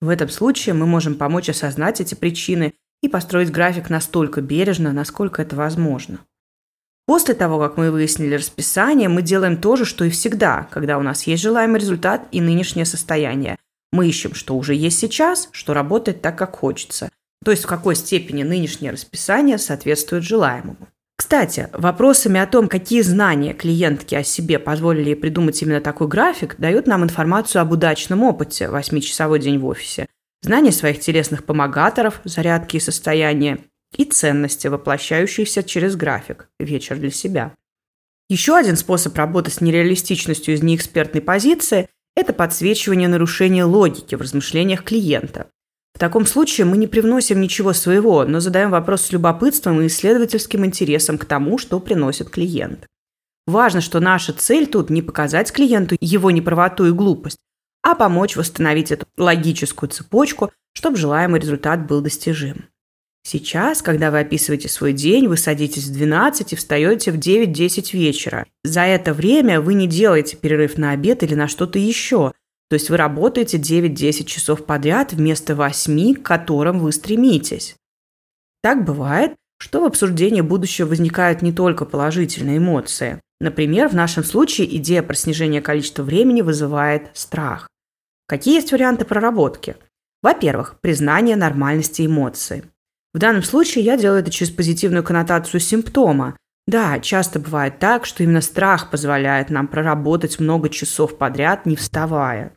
В 0.00 0.08
этом 0.10 0.28
случае 0.28 0.74
мы 0.74 0.86
можем 0.86 1.14
помочь 1.14 1.48
осознать 1.48 2.00
эти 2.00 2.14
причины 2.14 2.74
и 3.04 3.08
построить 3.08 3.52
график 3.52 3.90
настолько 3.90 4.40
бережно, 4.40 4.92
насколько 4.92 5.42
это 5.42 5.54
возможно. 5.56 6.20
После 7.06 7.34
того, 7.34 7.58
как 7.58 7.76
мы 7.76 7.90
выяснили 7.90 8.34
расписание, 8.34 9.10
мы 9.10 9.20
делаем 9.20 9.58
то 9.58 9.76
же, 9.76 9.84
что 9.84 10.06
и 10.06 10.10
всегда, 10.10 10.66
когда 10.70 10.96
у 10.96 11.02
нас 11.02 11.26
есть 11.26 11.42
желаемый 11.42 11.80
результат 11.80 12.26
и 12.32 12.40
нынешнее 12.40 12.86
состояние. 12.86 13.58
Мы 13.92 14.08
ищем, 14.08 14.34
что 14.34 14.56
уже 14.56 14.74
есть 14.74 14.98
сейчас, 14.98 15.50
что 15.52 15.74
работает 15.74 16.22
так, 16.22 16.38
как 16.38 16.56
хочется. 16.56 17.10
То 17.44 17.50
есть 17.50 17.64
в 17.64 17.66
какой 17.66 17.94
степени 17.94 18.42
нынешнее 18.42 18.90
расписание 18.92 19.58
соответствует 19.58 20.24
желаемому. 20.24 20.88
Кстати, 21.16 21.68
вопросами 21.74 22.40
о 22.40 22.46
том, 22.46 22.68
какие 22.68 23.02
знания 23.02 23.52
клиентки 23.52 24.14
о 24.14 24.24
себе 24.24 24.58
позволили 24.58 25.10
ей 25.10 25.16
придумать 25.16 25.60
именно 25.60 25.82
такой 25.82 26.08
график, 26.08 26.56
дают 26.56 26.86
нам 26.86 27.04
информацию 27.04 27.60
об 27.60 27.70
удачном 27.70 28.22
опыте 28.22 28.64
8-часовой 28.64 29.40
день 29.40 29.58
в 29.58 29.66
офисе, 29.66 30.08
знание 30.44 30.72
своих 30.72 31.00
телесных 31.00 31.44
помогаторов, 31.44 32.20
зарядки 32.24 32.76
и 32.76 32.80
состояния, 32.80 33.58
и 33.96 34.04
ценности, 34.04 34.68
воплощающиеся 34.68 35.62
через 35.62 35.96
график, 35.96 36.48
вечер 36.60 36.98
для 36.98 37.10
себя. 37.10 37.54
Еще 38.28 38.56
один 38.56 38.76
способ 38.76 39.16
работы 39.16 39.50
с 39.50 39.60
нереалистичностью 39.60 40.54
из 40.54 40.62
неэкспертной 40.62 41.22
позиции– 41.22 41.88
это 42.16 42.32
подсвечивание 42.32 43.08
нарушения 43.08 43.64
логики 43.64 44.14
в 44.14 44.20
размышлениях 44.20 44.84
клиента. 44.84 45.46
В 45.94 45.98
таком 45.98 46.26
случае 46.26 46.66
мы 46.66 46.76
не 46.76 46.86
привносим 46.86 47.40
ничего 47.40 47.72
своего, 47.72 48.24
но 48.24 48.40
задаем 48.40 48.70
вопрос 48.70 49.02
с 49.02 49.12
любопытством 49.12 49.80
и 49.80 49.86
исследовательским 49.86 50.64
интересом 50.64 51.18
к 51.18 51.24
тому, 51.24 51.56
что 51.56 51.80
приносит 51.80 52.28
клиент. 52.28 52.86
Важно, 53.46 53.80
что 53.80 54.00
наша 54.00 54.32
цель 54.32 54.66
тут 54.66 54.90
не 54.90 55.00
показать 55.02 55.52
клиенту 55.52 55.96
его 56.00 56.30
неправоту 56.30 56.86
и 56.86 56.92
глупость, 56.92 57.38
а 57.84 57.94
помочь 57.94 58.34
восстановить 58.34 58.90
эту 58.90 59.06
логическую 59.16 59.90
цепочку, 59.90 60.50
чтобы 60.72 60.96
желаемый 60.96 61.38
результат 61.38 61.86
был 61.86 62.00
достижим. 62.00 62.64
Сейчас, 63.26 63.80
когда 63.80 64.10
вы 64.10 64.20
описываете 64.20 64.68
свой 64.68 64.92
день, 64.92 65.28
вы 65.28 65.36
садитесь 65.36 65.84
в 65.84 65.92
12 65.92 66.52
и 66.52 66.56
встаете 66.56 67.12
в 67.12 67.18
9-10 67.18 67.96
вечера. 67.96 68.46
За 68.64 68.82
это 68.82 69.14
время 69.14 69.60
вы 69.60 69.74
не 69.74 69.86
делаете 69.86 70.36
перерыв 70.36 70.76
на 70.76 70.90
обед 70.90 71.22
или 71.22 71.34
на 71.34 71.46
что-то 71.46 71.78
еще. 71.78 72.32
То 72.68 72.74
есть 72.74 72.90
вы 72.90 72.96
работаете 72.96 73.58
9-10 73.58 74.24
часов 74.24 74.64
подряд 74.66 75.12
вместо 75.12 75.54
8, 75.54 76.14
к 76.16 76.22
которым 76.22 76.80
вы 76.80 76.92
стремитесь. 76.92 77.76
Так 78.62 78.84
бывает, 78.84 79.34
что 79.58 79.80
в 79.80 79.84
обсуждении 79.84 80.40
будущего 80.40 80.88
возникают 80.88 81.40
не 81.40 81.52
только 81.52 81.84
положительные 81.84 82.58
эмоции. 82.58 83.20
Например, 83.40 83.88
в 83.88 83.94
нашем 83.94 84.24
случае 84.24 84.74
идея 84.76 85.02
про 85.02 85.14
снижение 85.14 85.62
количества 85.62 86.02
времени 86.02 86.42
вызывает 86.42 87.10
страх. 87.14 87.68
Какие 88.26 88.54
есть 88.54 88.72
варианты 88.72 89.04
проработки? 89.04 89.76
Во-первых, 90.22 90.80
признание 90.80 91.36
нормальности 91.36 92.06
эмоций. 92.06 92.64
В 93.12 93.18
данном 93.18 93.42
случае 93.42 93.84
я 93.84 93.96
делаю 93.96 94.20
это 94.20 94.30
через 94.30 94.50
позитивную 94.50 95.04
коннотацию 95.04 95.60
симптома. 95.60 96.36
Да, 96.66 96.98
часто 96.98 97.38
бывает 97.38 97.78
так, 97.78 98.06
что 98.06 98.22
именно 98.22 98.40
страх 98.40 98.90
позволяет 98.90 99.50
нам 99.50 99.68
проработать 99.68 100.40
много 100.40 100.70
часов 100.70 101.18
подряд, 101.18 101.66
не 101.66 101.76
вставая. 101.76 102.54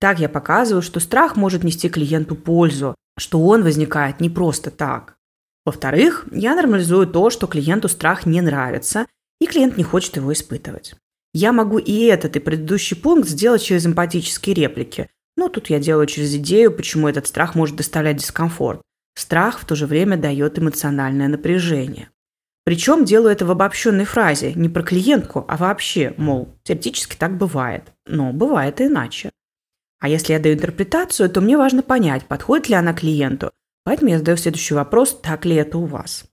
Так 0.00 0.18
я 0.18 0.28
показываю, 0.28 0.82
что 0.82 0.98
страх 0.98 1.36
может 1.36 1.62
нести 1.62 1.88
клиенту 1.88 2.34
пользу, 2.34 2.96
что 3.16 3.40
он 3.40 3.62
возникает 3.62 4.20
не 4.20 4.28
просто 4.28 4.70
так. 4.70 5.16
Во-вторых, 5.64 6.26
я 6.32 6.54
нормализую 6.54 7.06
то, 7.06 7.30
что 7.30 7.46
клиенту 7.46 7.88
страх 7.88 8.26
не 8.26 8.40
нравится, 8.40 9.06
и 9.40 9.46
клиент 9.46 9.76
не 9.76 9.84
хочет 9.84 10.16
его 10.16 10.32
испытывать. 10.32 10.94
Я 11.38 11.52
могу 11.52 11.76
и 11.76 12.04
этот, 12.04 12.34
и 12.36 12.40
предыдущий 12.40 12.96
пункт 12.96 13.28
сделать 13.28 13.62
через 13.62 13.84
эмпатические 13.84 14.54
реплики. 14.54 15.10
Но 15.36 15.50
тут 15.50 15.68
я 15.68 15.78
делаю 15.78 16.06
через 16.06 16.34
идею, 16.36 16.72
почему 16.72 17.08
этот 17.08 17.26
страх 17.26 17.54
может 17.54 17.76
доставлять 17.76 18.16
дискомфорт. 18.16 18.80
Страх 19.14 19.60
в 19.60 19.66
то 19.66 19.74
же 19.74 19.84
время 19.86 20.16
дает 20.16 20.58
эмоциональное 20.58 21.28
напряжение. 21.28 22.08
Причем 22.64 23.04
делаю 23.04 23.32
это 23.32 23.44
в 23.44 23.50
обобщенной 23.50 24.06
фразе, 24.06 24.54
не 24.54 24.70
про 24.70 24.82
клиентку, 24.82 25.44
а 25.46 25.58
вообще, 25.58 26.14
мол, 26.16 26.54
теоретически 26.62 27.16
так 27.16 27.36
бывает, 27.36 27.82
но 28.06 28.32
бывает 28.32 28.80
иначе. 28.80 29.28
А 30.00 30.08
если 30.08 30.32
я 30.32 30.38
даю 30.38 30.54
интерпретацию, 30.54 31.28
то 31.28 31.42
мне 31.42 31.58
важно 31.58 31.82
понять, 31.82 32.24
подходит 32.24 32.70
ли 32.70 32.76
она 32.76 32.94
клиенту. 32.94 33.50
Поэтому 33.84 34.10
я 34.10 34.18
задаю 34.20 34.38
следующий 34.38 34.72
вопрос, 34.72 35.20
так 35.22 35.44
ли 35.44 35.56
это 35.56 35.76
у 35.76 35.84
вас. 35.84 36.24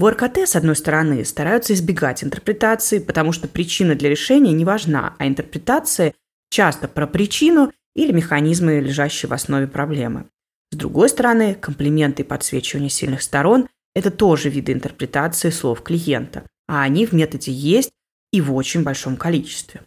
В 0.00 0.10
РКТ, 0.10 0.48
с 0.48 0.56
одной 0.56 0.76
стороны, 0.76 1.22
стараются 1.26 1.74
избегать 1.74 2.24
интерпретации, 2.24 3.00
потому 3.00 3.32
что 3.32 3.48
причина 3.48 3.94
для 3.94 4.08
решения 4.08 4.54
не 4.54 4.64
важна, 4.64 5.14
а 5.18 5.26
интерпретация 5.26 6.14
часто 6.48 6.88
про 6.88 7.06
причину 7.06 7.70
или 7.94 8.10
механизмы, 8.10 8.80
лежащие 8.80 9.28
в 9.28 9.34
основе 9.34 9.66
проблемы. 9.66 10.24
С 10.72 10.76
другой 10.76 11.10
стороны, 11.10 11.54
комплименты 11.54 12.22
и 12.22 12.24
подсвечивание 12.24 12.88
сильных 12.88 13.20
сторон– 13.20 13.68
это 13.94 14.10
тоже 14.10 14.48
виды 14.48 14.72
интерпретации 14.72 15.50
слов 15.50 15.82
клиента, 15.82 16.44
а 16.66 16.80
они 16.80 17.04
в 17.04 17.12
методе 17.12 17.52
есть 17.52 17.90
и 18.32 18.40
в 18.40 18.54
очень 18.54 18.82
большом 18.82 19.18
количестве. 19.18 19.82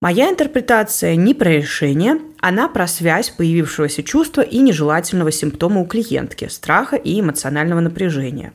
Моя 0.00 0.30
интерпретация 0.30 1.14
не 1.14 1.32
про 1.32 1.50
решение, 1.50 2.18
она 2.40 2.68
про 2.68 2.88
связь 2.88 3.30
появившегося 3.30 4.02
чувства 4.02 4.40
и 4.40 4.58
нежелательного 4.58 5.30
симптома 5.30 5.80
у 5.80 5.86
клиентки– 5.86 6.48
страха 6.50 6.96
и 6.96 7.20
эмоционального 7.20 7.78
напряжения. 7.78 8.54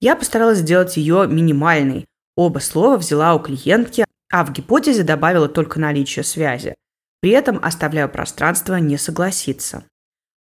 Я 0.00 0.16
постаралась 0.16 0.58
сделать 0.58 0.96
ее 0.96 1.26
минимальной. 1.28 2.06
Оба 2.36 2.58
слова 2.58 2.96
взяла 2.96 3.34
у 3.34 3.38
клиентки, 3.38 4.04
а 4.30 4.44
в 4.44 4.52
гипотезе 4.52 5.02
добавила 5.02 5.48
только 5.48 5.78
наличие 5.78 6.24
связи. 6.24 6.74
При 7.20 7.30
этом 7.30 7.58
оставляю 7.62 8.08
пространство 8.08 8.76
не 8.76 8.98
согласиться. 8.98 9.84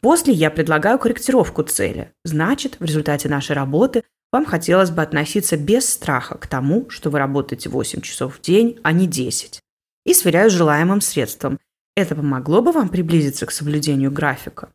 После 0.03 0.35
я 0.35 0.51
предлагаю 0.51 0.99
корректировку 0.99 1.63
цели. 1.63 2.13
Значит, 2.25 2.79
в 2.81 2.85
результате 2.85 3.29
нашей 3.29 3.53
работы 3.57 4.03
вам 4.33 4.45
хотелось 4.45 4.91
бы 4.91 5.03
относиться 5.03 5.57
без 5.57 5.89
страха 5.89 6.37
к 6.37 6.47
тому, 6.47 6.91
что 6.91 7.09
вы 7.09 7.19
работаете 7.19 7.69
8 7.69 8.01
часов 8.03 8.37
в 8.37 8.41
день, 8.43 8.79
а 8.83 8.93
не 8.93 9.07
10. 9.07 9.61
И 10.05 10.15
сверяю 10.15 10.51
с 10.51 10.53
желаемым 10.53 11.01
средством. 11.01 11.59
Это 11.97 12.15
помогло 12.15 12.61
бы 12.61 12.73
вам 12.73 12.89
приблизиться 12.89 13.47
к 13.47 13.51
соблюдению 13.51 14.13
графика? 14.13 14.69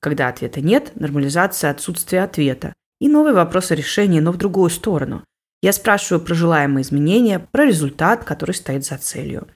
Когда 0.00 0.28
ответа 0.28 0.60
нет, 0.60 0.92
нормализация 0.94 1.70
отсутствия 1.70 2.22
ответа 2.22 2.74
и 3.02 3.08
новые 3.08 3.34
вопросы 3.34 3.74
решения, 3.74 4.20
но 4.20 4.30
в 4.30 4.36
другую 4.36 4.70
сторону. 4.70 5.24
Я 5.60 5.72
спрашиваю 5.72 6.24
про 6.24 6.34
желаемые 6.34 6.82
изменения, 6.82 7.40
про 7.40 7.66
результат, 7.66 8.22
который 8.22 8.54
стоит 8.54 8.84
за 8.84 8.96
целью. 8.96 9.48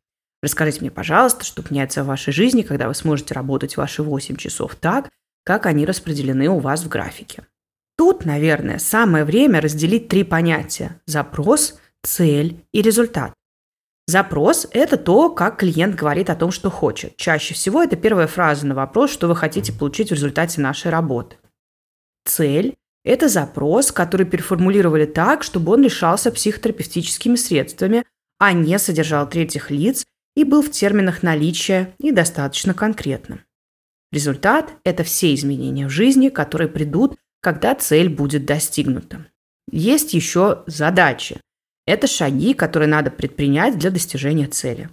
Расскажите 0.42 0.80
мне, 0.80 0.90
пожалуйста, 0.90 1.44
что 1.44 1.62
меняется 1.70 2.02
в 2.02 2.08
вашей 2.08 2.32
жизни, 2.32 2.62
когда 2.62 2.88
вы 2.88 2.94
сможете 2.94 3.34
работать 3.34 3.76
ваши 3.76 4.02
8 4.02 4.34
часов 4.34 4.74
так, 4.74 5.10
как 5.44 5.66
они 5.66 5.86
распределены 5.86 6.48
у 6.48 6.58
вас 6.58 6.82
в 6.82 6.88
графике. 6.88 7.46
Тут, 7.96 8.24
наверное, 8.24 8.80
самое 8.80 9.24
время 9.24 9.60
разделить 9.60 10.08
три 10.08 10.24
понятия– 10.24 11.00
запрос, 11.06 11.78
цель 12.02 12.64
и 12.72 12.82
результат. 12.82 13.32
Запрос– 14.08 14.66
это 14.72 14.96
то, 14.96 15.30
как 15.30 15.58
клиент 15.58 15.94
говорит 15.94 16.30
о 16.30 16.36
том, 16.36 16.50
что 16.50 16.68
хочет. 16.68 17.16
Чаще 17.16 17.54
всего 17.54 17.80
это 17.80 17.94
первая 17.94 18.26
фраза 18.26 18.66
на 18.66 18.74
вопрос, 18.74 19.12
что 19.12 19.28
вы 19.28 19.36
хотите 19.36 19.72
получить 19.72 20.10
в 20.10 20.14
результате 20.14 20.60
нашей 20.60 20.90
работы. 20.90 21.36
Цель– 22.24 22.74
это 23.06 23.28
запрос, 23.28 23.92
который 23.92 24.26
переформулировали 24.26 25.06
так, 25.06 25.44
чтобы 25.44 25.72
он 25.72 25.84
решался 25.84 26.32
психотерапевтическими 26.32 27.36
средствами, 27.36 28.04
а 28.38 28.52
не 28.52 28.78
содержал 28.80 29.28
третьих 29.28 29.70
лиц 29.70 30.04
и 30.34 30.42
был 30.42 30.60
в 30.60 30.72
терминах 30.72 31.22
наличия 31.22 31.94
и 31.98 32.10
достаточно 32.10 32.74
конкретным. 32.74 33.42
Результат– 34.10 34.72
это 34.84 35.04
все 35.04 35.34
изменения 35.34 35.86
в 35.86 35.90
жизни, 35.90 36.30
которые 36.30 36.68
придут, 36.68 37.16
когда 37.40 37.76
цель 37.76 38.08
будет 38.08 38.44
достигнута. 38.44 39.26
Есть 39.70 40.12
еще 40.12 40.64
задачи. 40.66 41.40
Это 41.86 42.08
шаги, 42.08 42.54
которые 42.54 42.88
надо 42.88 43.12
предпринять 43.12 43.78
для 43.78 43.92
достижения 43.92 44.48
цели. 44.48 44.90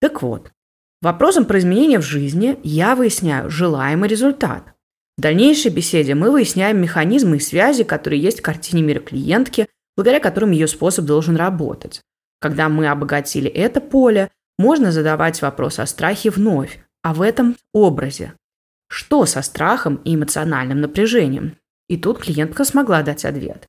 Так 0.00 0.20
вот, 0.20 0.52
вопросом 1.00 1.46
про 1.46 1.58
изменения 1.58 2.00
в 2.00 2.04
жизни 2.04 2.58
я 2.62 2.94
выясняю 2.94 3.48
желаемый 3.48 4.10
результат. 4.10 4.75
В 5.18 5.22
дальнейшей 5.22 5.70
беседе 5.70 6.14
мы 6.14 6.30
выясняем 6.30 6.80
механизмы 6.80 7.36
и 7.36 7.40
связи, 7.40 7.84
которые 7.84 8.20
есть 8.20 8.40
в 8.40 8.42
картине 8.42 8.82
мира 8.82 9.00
клиентки, 9.00 9.66
благодаря 9.96 10.20
которым 10.20 10.50
ее 10.50 10.68
способ 10.68 11.06
должен 11.06 11.36
работать. 11.36 12.02
Когда 12.38 12.68
мы 12.68 12.86
обогатили 12.88 13.50
это 13.50 13.80
поле, 13.80 14.30
можно 14.58 14.92
задавать 14.92 15.40
вопрос 15.40 15.78
о 15.78 15.86
страхе 15.86 16.30
вновь, 16.30 16.80
а 17.02 17.14
в 17.14 17.22
этом 17.22 17.56
образе. 17.72 18.34
Что 18.88 19.24
со 19.24 19.40
страхом 19.40 19.96
и 20.04 20.14
эмоциональным 20.14 20.80
напряжением? 20.80 21.56
И 21.88 21.96
тут 21.96 22.18
клиентка 22.18 22.64
смогла 22.64 23.02
дать 23.02 23.24
ответ. 23.24 23.66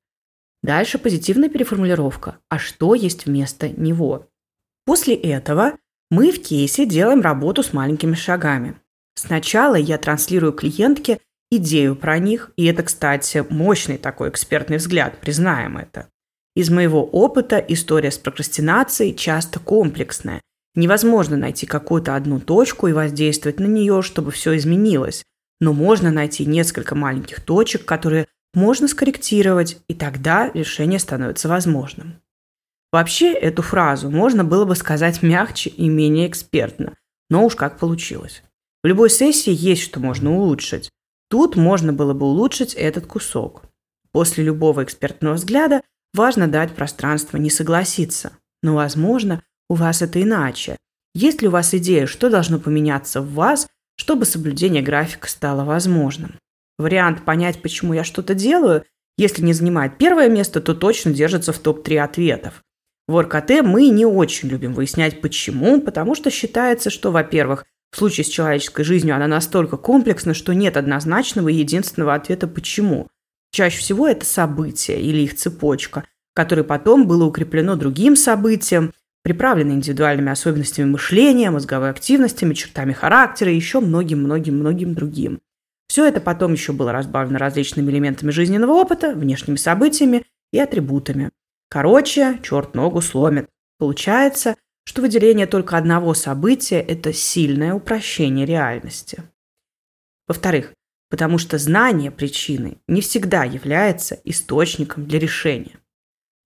Дальше 0.64 0.98
позитивная 0.98 1.50
переформулировка. 1.50 2.40
А 2.50 2.60
что 2.60 2.94
есть 2.94 3.26
вместо 3.26 3.70
него? 3.70 4.28
После 4.86 5.16
этого 5.16 5.78
мы 6.10 6.32
в 6.32 6.42
кейсе 6.42 6.86
делаем 6.86 7.22
работу 7.22 7.64
с 7.64 7.74
маленькими 7.74 8.16
шагами. 8.16 8.76
Сначала 9.16 9.76
я 9.76 9.98
транслирую 9.98 10.54
клиентке 10.54 11.20
идею 11.52 11.96
про 11.96 12.20
них, 12.20 12.52
и 12.58 12.66
это, 12.66 12.84
кстати, 12.84 13.46
мощный 13.50 13.98
такой 13.98 14.30
экспертный 14.30 14.78
взгляд, 14.78 15.20
признаем 15.20 15.78
это. 15.78 16.08
Из 16.56 16.70
моего 16.70 17.06
опыта 17.06 17.58
история 17.58 18.12
с 18.12 18.18
прокрастинацией 18.18 19.16
часто 19.16 19.60
комплексная. 19.60 20.42
Невозможно 20.74 21.38
найти 21.38 21.66
какую-то 21.66 22.16
одну 22.16 22.40
точку 22.40 22.88
и 22.88 22.94
воздействовать 22.94 23.60
на 23.60 23.66
нее, 23.66 24.02
чтобы 24.02 24.32
все 24.32 24.56
изменилось. 24.58 25.24
Но 25.60 25.74
можно 25.74 26.12
найти 26.12 26.46
несколько 26.46 26.96
маленьких 26.96 27.42
точек, 27.42 27.86
которые 27.86 28.28
можно 28.54 28.88
скорректировать, 28.88 29.78
и 29.88 29.94
тогда 29.94 30.52
решение 30.54 31.00
становится 31.00 31.48
возможным. 31.48 32.22
Вообще, 32.92 33.34
эту 33.34 33.62
фразу 33.62 34.10
можно 34.10 34.44
было 34.44 34.66
бы 34.66 34.76
сказать 34.76 35.22
мягче 35.22 35.70
и 35.70 35.90
менее 35.90 36.28
экспертно, 36.28 36.96
но 37.30 37.46
уж 37.46 37.56
как 37.56 37.78
получилось. 37.78 38.44
В 38.84 38.88
любой 38.88 39.10
сессии 39.10 39.54
есть 39.54 39.84
что 39.84 40.00
можно 40.00 40.34
улучшить. 40.34 40.90
Тут 41.30 41.56
можно 41.56 41.94
было 41.94 42.14
бы 42.14 42.26
улучшить 42.26 42.74
этот 42.74 43.06
кусок. 43.06 43.64
После 44.12 44.44
любого 44.44 44.84
экспертного 44.84 45.34
взгляда 45.34 45.82
важно 46.14 46.48
дать 46.48 46.74
пространство 46.74 47.38
не 47.38 47.50
согласиться. 47.50 48.32
Но, 48.64 48.76
возможно, 48.76 49.44
у 49.70 49.76
вас 49.76 50.02
это 50.02 50.22
иначе. 50.22 50.78
Есть 51.14 51.42
ли 51.42 51.48
у 51.48 51.52
вас 51.52 51.74
идея, 51.74 52.06
что 52.06 52.30
должно 52.30 52.60
поменяться 52.60 53.22
в 53.22 53.34
вас, 53.34 53.68
чтобы 53.98 54.26
соблюдение 54.26 54.82
графика 54.82 55.28
стало 55.28 55.66
возможным? 55.66 56.40
Вариант 56.78 57.26
понять, 57.26 57.62
почему 57.62 57.94
я 57.94 58.04
что-то 58.04 58.34
делаю, 58.34 58.84
если 59.18 59.42
не 59.42 59.54
занимает 59.54 59.98
первое 59.98 60.30
место, 60.30 60.62
то 60.62 60.76
точно 60.76 61.12
держится 61.12 61.52
в 61.52 61.60
топ-3 61.60 61.98
ответов. 61.98 62.64
В 63.08 63.20
РКТ 63.20 63.64
мы 63.64 63.90
не 63.90 64.06
очень 64.06 64.50
любим 64.50 64.74
выяснять 64.74 65.22
почему, 65.22 65.82
потому 65.82 66.14
что 66.14 66.30
считается, 66.30 66.90
что, 66.90 67.12
во-первых, 67.12 67.66
в 67.92 67.98
случае 67.98 68.26
с 68.26 68.30
человеческой 68.30 68.84
жизнью 68.84 69.16
она 69.16 69.28
настолько 69.28 69.78
комплексна, 69.78 70.34
что 70.34 70.54
нет 70.54 70.78
однозначного 70.78 71.50
и 71.50 71.56
единственного 71.56 72.16
ответа 72.16 72.48
«почему». 72.48 73.08
Чаще 73.52 73.80
всего 73.80 74.08
это 74.08 74.26
событие 74.26 75.02
или 75.02 75.22
их 75.22 75.36
цепочка, 75.36 76.04
которое 76.36 76.64
потом 76.64 77.08
было 77.08 77.24
укреплено 77.24 77.76
другим 77.76 78.16
событием, 78.16 78.94
приправлено 79.24 79.72
индивидуальными 79.72 80.32
особенностями 80.32 80.90
мышления, 80.90 81.50
мозговой 81.50 81.90
активностями, 81.90 82.54
чертами 82.54 82.94
характера 82.94 83.52
и 83.52 83.56
еще 83.56 83.80
многим-многим-многим 83.80 84.94
другим. 84.94 85.40
Все 85.88 86.06
это 86.06 86.20
потом 86.20 86.54
еще 86.54 86.74
было 86.74 86.92
разбавлено 86.92 87.40
различными 87.40 87.90
элементами 87.90 88.32
жизненного 88.32 88.72
опыта, 88.74 89.14
внешними 89.14 89.56
событиями 89.56 90.24
и 90.52 90.60
атрибутами. 90.60 91.32
Короче, 91.70 92.40
черт 92.44 92.76
ногу 92.76 93.02
сломит. 93.02 93.48
Получается, 93.80 94.56
что 94.88 95.02
выделение 95.02 95.48
только 95.48 95.78
одного 95.78 96.14
события– 96.14 96.80
это 96.88 97.12
сильное 97.12 97.74
упрощение 97.74 98.46
реальности. 98.46 99.22
Во-вторых, 100.30 100.72
потому 101.10 101.40
что 101.40 101.58
знание 101.58 102.10
причины 102.10 102.78
не 102.88 103.02
всегда 103.02 103.44
является 103.44 104.18
источником 104.24 105.06
для 105.06 105.20
решения. 105.20 105.78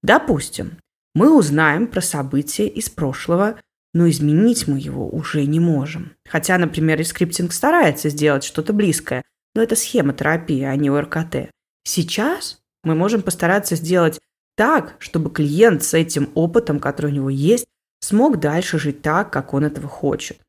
Допустим, 0.02 0.80
мы 1.14 1.38
узнаем 1.38 1.86
про 1.86 2.02
событие 2.02 2.68
из 2.68 2.90
прошлого, 2.90 3.60
но 3.94 4.10
изменить 4.10 4.68
мы 4.68 4.80
его 4.80 5.08
уже 5.08 5.46
не 5.46 5.60
можем. 5.60 6.14
Хотя, 6.28 6.58
например, 6.58 6.98
рескриптинг 6.98 7.54
старается 7.54 8.10
сделать 8.10 8.44
что-то 8.44 8.74
близкое, 8.74 9.24
но 9.54 9.62
это 9.62 9.76
схема-терапия, 9.76 10.64
а 10.64 10.76
не 10.76 10.90
ОРКТ. 10.90 11.52
Сейчас 11.84 12.60
мы 12.84 12.96
можем 12.96 13.22
постараться 13.22 13.76
сделать 13.76 14.20
так, 14.58 14.96
чтобы 14.98 15.30
клиент 15.30 15.84
с 15.84 15.94
этим 15.94 16.32
опытом, 16.34 16.80
который 16.80 17.12
у 17.12 17.16
него 17.16 17.30
есть, 17.30 17.68
смог 18.02 18.40
дальше 18.40 18.78
жить 18.78 19.02
так, 19.02 19.32
как 19.32 19.54
он 19.54 19.64
этого 19.64 19.88
хочет. 19.88 20.40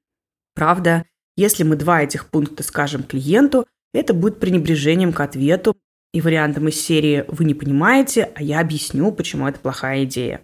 Правда, 0.54 1.04
если 1.36 1.62
мы 1.62 1.76
два 1.76 2.02
этих 2.02 2.28
пункта 2.28 2.62
скажем 2.62 3.04
клиенту, 3.04 3.66
это 3.94 4.14
будет 4.14 4.40
пренебрежением 4.40 5.12
к 5.12 5.20
ответу 5.20 5.76
и 6.12 6.20
вариантом 6.20 6.68
из 6.68 6.80
серии 6.80 7.24
«Вы 7.28 7.44
не 7.44 7.54
понимаете, 7.54 8.30
а 8.34 8.42
я 8.42 8.60
объясню, 8.60 9.12
почему 9.12 9.48
это 9.48 9.60
плохая 9.60 10.04
идея». 10.04 10.42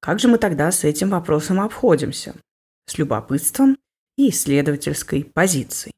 Как 0.00 0.18
же 0.18 0.28
мы 0.28 0.38
тогда 0.38 0.70
с 0.70 0.84
этим 0.84 1.10
вопросом 1.10 1.60
обходимся? 1.60 2.34
С 2.86 2.98
любопытством 2.98 3.78
и 4.16 4.30
исследовательской 4.30 5.24
позицией. 5.24 5.92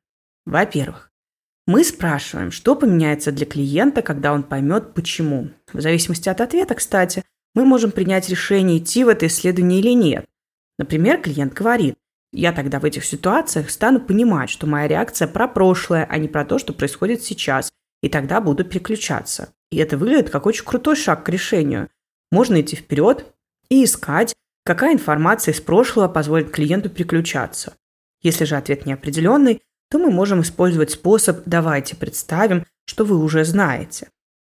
Во-первых, 0.45 1.11
мы 1.67 1.83
спрашиваем, 1.85 2.51
что 2.51 2.77
поменяется 2.77 3.33
для 3.33 3.47
клиента, 3.47 4.03
когда 4.03 4.35
он 4.35 4.43
поймет, 4.43 4.93
почему. 4.93 5.51
В 5.73 5.81
зависимости 5.81 6.29
от 6.29 6.43
ответа, 6.43 6.75
кстати, 6.75 7.25
мы 7.55 7.65
можем 7.65 7.91
принять 7.91 8.29
решение, 8.29 8.79
идти 8.79 9.05
в 9.05 9.09
это 9.09 9.27
исследование 9.27 9.81
или 9.81 9.95
нет. 9.95 10.27
Например, 10.79 11.21
клиент 11.21 11.53
говорит, 11.53 11.95
я 12.33 12.53
тогда 12.53 12.81
в 12.81 12.85
этих 12.85 13.05
ситуациях 13.05 13.71
стану 13.71 14.01
понимать, 14.01 14.51
что 14.51 14.67
моя 14.67 14.89
реакция 14.89 15.29
про 15.29 15.47
прошлое, 15.47 16.07
а 16.11 16.19
не 16.19 16.27
про 16.27 16.45
то, 16.45 16.59
что 16.59 16.73
происходит 16.73 17.23
сейчас, 17.23 17.71
и 18.03 18.09
тогда 18.09 18.41
буду 18.41 18.65
переключаться. 18.65 19.55
И 19.71 19.77
это 19.77 19.97
выглядит 19.97 20.31
как 20.31 20.47
очень 20.47 20.65
крутой 20.65 20.97
шаг 20.97 21.25
к 21.25 21.29
решению. 21.29 21.89
Можно 22.33 22.61
идти 22.61 22.75
вперед 22.77 23.25
и 23.69 23.85
искать, 23.85 24.35
какая 24.65 24.93
информация 24.93 25.55
из 25.55 25.61
прошлого 25.61 26.09
позволит 26.09 26.51
клиенту 26.51 26.91
переключаться. 26.91 27.75
Если 28.23 28.45
же 28.45 28.57
ответ 28.57 28.85
неопределенный, 28.85 29.63
то 29.91 29.99
мы 29.99 30.11
можем 30.11 30.41
использовать 30.41 30.91
способ 30.91 31.43
«давайте 31.47 31.95
представим, 31.95 32.67
что 32.85 33.05
вы 33.05 33.17
уже 33.17 33.45
знаете». 33.45 34.09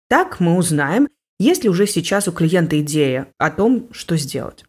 Так 0.09 0.41
мы 0.41 0.57
узнаем, 0.57 1.09
есть 1.39 1.65
ли 1.65 1.69
уже 1.69 1.87
сейчас 1.87 2.29
у 2.29 2.33
клиента 2.33 2.81
идея 2.81 3.29
о 3.39 3.51
том, 3.51 3.89
что 3.93 4.17
сделать. 4.17 4.65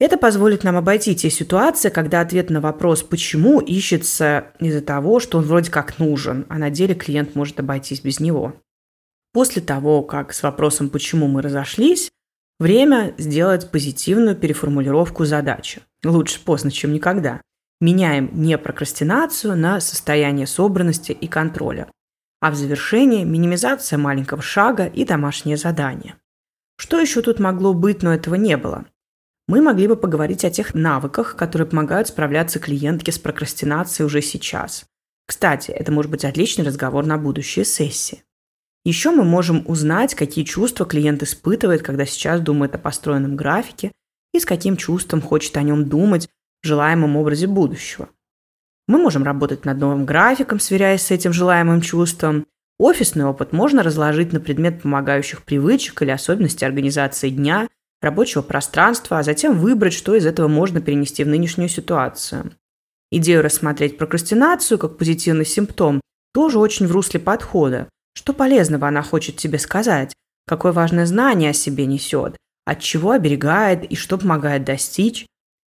Это 0.00 0.16
позволит 0.16 0.64
нам 0.64 0.76
обойти 0.76 1.14
те 1.14 1.28
ситуации, 1.28 1.90
когда 1.90 2.22
ответ 2.22 2.48
на 2.48 2.62
вопрос 2.62 3.02
«почему» 3.02 3.60
ищется 3.60 4.46
из-за 4.58 4.80
того, 4.80 5.20
что 5.20 5.36
он 5.36 5.44
вроде 5.44 5.70
как 5.70 5.98
нужен, 5.98 6.46
а 6.48 6.56
на 6.56 6.70
деле 6.70 6.94
клиент 6.94 7.34
может 7.34 7.60
обойтись 7.60 8.00
без 8.00 8.18
него. 8.18 8.54
После 9.34 9.60
того, 9.60 10.02
как 10.02 10.32
с 10.32 10.42
вопросом 10.42 10.88
«почему» 10.88 11.28
мы 11.28 11.42
разошлись, 11.42 12.08
время 12.58 13.14
сделать 13.18 13.70
позитивную 13.70 14.36
переформулировку 14.36 15.26
задачи. 15.26 15.82
Лучше 16.02 16.42
поздно, 16.42 16.70
чем 16.70 16.94
никогда. 16.94 17.42
Меняем 17.82 18.30
не 18.32 18.56
прокрастинацию 18.56 19.54
на 19.54 19.80
состояние 19.80 20.46
собранности 20.46 21.12
и 21.12 21.28
контроля, 21.28 21.90
а 22.40 22.50
в 22.50 22.54
завершении 22.54 23.24
минимизация 23.24 23.98
маленького 23.98 24.40
шага 24.40 24.86
и 24.86 25.04
домашнее 25.04 25.58
задание. 25.58 26.16
Что 26.78 26.98
еще 26.98 27.20
тут 27.20 27.38
могло 27.38 27.74
быть, 27.74 28.02
но 28.02 28.14
этого 28.14 28.36
не 28.36 28.56
было? 28.56 28.86
Мы 29.50 29.62
могли 29.62 29.88
бы 29.88 29.96
поговорить 29.96 30.44
о 30.44 30.50
тех 30.50 30.74
навыках, 30.74 31.34
которые 31.34 31.66
помогают 31.66 32.06
справляться 32.06 32.60
клиентке 32.60 33.10
с 33.10 33.18
прокрастинацией 33.18 34.06
уже 34.06 34.22
сейчас. 34.22 34.84
Кстати, 35.26 35.72
это 35.72 35.90
может 35.90 36.08
быть 36.08 36.24
отличный 36.24 36.64
разговор 36.64 37.04
на 37.04 37.18
будущие 37.18 37.64
сессии. 37.64 38.22
Еще 38.84 39.10
мы 39.10 39.24
можем 39.24 39.64
узнать, 39.66 40.14
какие 40.14 40.44
чувства 40.44 40.86
клиент 40.86 41.24
испытывает, 41.24 41.82
когда 41.82 42.06
сейчас 42.06 42.40
думает 42.40 42.76
о 42.76 42.78
построенном 42.78 43.34
графике, 43.34 43.90
и 44.32 44.38
с 44.38 44.44
каким 44.44 44.76
чувством 44.76 45.20
хочет 45.20 45.56
о 45.56 45.62
нем 45.62 45.88
думать 45.88 46.28
в 46.62 46.68
желаемом 46.68 47.16
образе 47.16 47.48
будущего. 47.48 48.08
Мы 48.86 48.98
можем 48.98 49.24
работать 49.24 49.64
над 49.64 49.78
новым 49.78 50.06
графиком, 50.06 50.60
сверяясь 50.60 51.02
с 51.02 51.10
этим 51.10 51.32
желаемым 51.32 51.80
чувством. 51.80 52.46
Офисный 52.78 53.24
опыт 53.24 53.52
можно 53.52 53.82
разложить 53.82 54.32
на 54.32 54.38
предмет 54.38 54.80
помогающих 54.80 55.42
привычек 55.42 56.02
или 56.02 56.12
особенностей 56.12 56.66
организации 56.66 57.30
дня, 57.30 57.66
рабочего 58.00 58.42
пространства, 58.42 59.18
а 59.18 59.22
затем 59.22 59.58
выбрать, 59.58 59.92
что 59.92 60.14
из 60.14 60.26
этого 60.26 60.48
можно 60.48 60.80
перенести 60.80 61.24
в 61.24 61.28
нынешнюю 61.28 61.68
ситуацию. 61.68 62.52
Идею 63.10 63.42
рассмотреть 63.42 63.98
прокрастинацию 63.98 64.78
как 64.78 64.96
позитивный 64.96 65.44
симптом 65.44 66.00
тоже 66.32 66.58
очень 66.58 66.86
в 66.86 66.92
русле 66.92 67.18
подхода. 67.18 67.88
Что 68.14 68.32
полезного 68.32 68.88
она 68.88 69.02
хочет 69.02 69.36
тебе 69.36 69.58
сказать? 69.58 70.12
Какое 70.46 70.72
важное 70.72 71.06
знание 71.06 71.50
о 71.50 71.54
себе 71.54 71.86
несет? 71.86 72.36
От 72.64 72.80
чего 72.80 73.12
оберегает 73.12 73.84
и 73.84 73.96
что 73.96 74.18
помогает 74.18 74.64
достичь? 74.64 75.26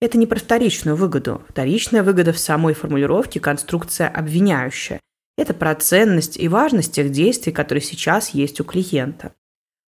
Это 0.01 0.19
не 0.19 0.27
про 0.27 0.39
вторичную 0.39 0.97
выгоду. 0.97 1.43
Вторичная 1.49 2.03
выгода 2.03 2.33
в 2.33 2.39
самой 2.39 2.75
формулировке– 2.75 3.41
конструкция 3.41 4.09
обвиняющая. 4.09 5.01
Это 5.39 5.55
про 5.55 5.75
ценность 5.75 6.37
и 6.37 6.49
важность 6.49 6.93
тех 6.93 7.11
действий, 7.11 7.53
которые 7.53 7.83
сейчас 7.83 8.31
есть 8.31 8.61
у 8.61 8.65
клиента. 8.65 9.33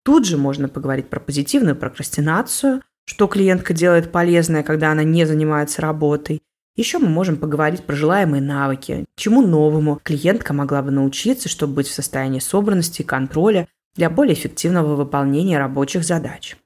Тут 0.07 0.25
же 0.25 0.37
можно 0.37 0.69
поговорить 0.69 1.09
про 1.09 1.19
позитивную 1.19 1.75
прокрастинацию, 1.75 2.81
что 3.07 3.27
клиентка 3.27 3.75
делает 3.75 4.13
полезное, 4.13 4.63
когда 4.63 4.93
она 4.93 5.03
не 5.03 5.25
занимается 5.27 5.83
работой. 5.83 6.43
Еще 6.77 7.01
мы 7.01 7.09
можем 7.09 7.37
поговорить 7.37 7.83
про 7.83 7.97
желаемые 7.97 8.41
навыки, 8.41 9.05
чему 9.17 9.45
новому 9.45 9.99
клиентка 10.01 10.53
могла 10.53 10.83
бы 10.83 10.93
научиться, 10.93 11.49
чтобы 11.49 11.75
быть 11.75 11.89
в 11.89 11.93
состоянии 11.93 12.39
собранности 12.39 13.03
и 13.03 13.05
контроля 13.05 13.67
для 13.97 14.09
более 14.09 14.35
эффективного 14.35 14.95
выполнения 14.95 15.59
рабочих 15.59 16.05
задач. 16.05 16.57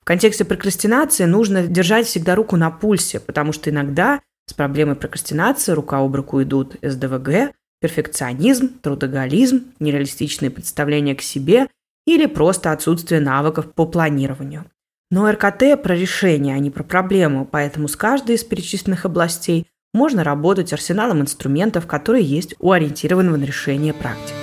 В 0.00 0.04
контексте 0.04 0.44
прокрастинации 0.44 1.26
нужно 1.26 1.68
держать 1.68 2.08
всегда 2.08 2.34
руку 2.34 2.56
на 2.56 2.72
пульсе, 2.72 3.20
потому 3.20 3.52
что 3.52 3.70
иногда 3.70 4.20
с 4.46 4.52
проблемой 4.52 4.96
прокрастинации 4.96 5.70
рука 5.70 5.98
об 5.98 6.16
руку 6.16 6.42
идут 6.42 6.74
СДВГ, 6.82 7.54
перфекционизм, 7.80 8.80
трудоголизм, 8.80 9.66
нереалистичные 9.78 10.50
представления 10.50 11.14
к 11.14 11.22
себе 11.22 11.68
или 12.06 12.26
просто 12.26 12.72
отсутствие 12.72 13.20
навыков 13.20 13.72
по 13.72 13.86
планированию. 13.86 14.64
Но 15.10 15.30
РКТ 15.30 15.82
про 15.82 15.94
решение, 15.94 16.56
а 16.56 16.58
не 16.58 16.70
про 16.70 16.82
проблему, 16.82 17.48
поэтому 17.50 17.88
с 17.88 17.96
каждой 17.96 18.36
из 18.36 18.44
перечисленных 18.44 19.04
областей 19.04 19.66
можно 19.92 20.24
работать 20.24 20.72
арсеналом 20.72 21.20
инструментов, 21.20 21.86
которые 21.86 22.24
есть 22.24 22.54
у 22.58 22.72
ориентированного 22.72 23.36
на 23.36 23.44
решение 23.44 23.94
практик. 23.94 24.34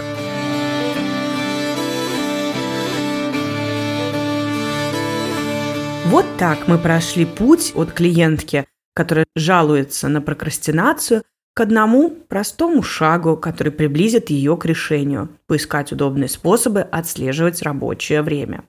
Вот 6.05 6.25
так 6.37 6.67
мы 6.67 6.77
прошли 6.77 7.25
путь 7.25 7.71
от 7.75 7.93
клиентки, 7.93 8.65
которая 8.93 9.25
жалуется 9.35 10.09
на 10.09 10.21
прокрастинацию, 10.21 11.23
к 11.53 11.59
одному 11.59 12.09
простому 12.09 12.81
шагу, 12.81 13.35
который 13.35 13.71
приблизит 13.71 14.29
ее 14.29 14.55
к 14.55 14.65
решению– 14.65 15.29
поискать 15.47 15.91
удобные 15.91 16.29
способы 16.29 16.81
отслеживать 16.81 17.61
рабочее 17.61 18.21
время. 18.21 18.63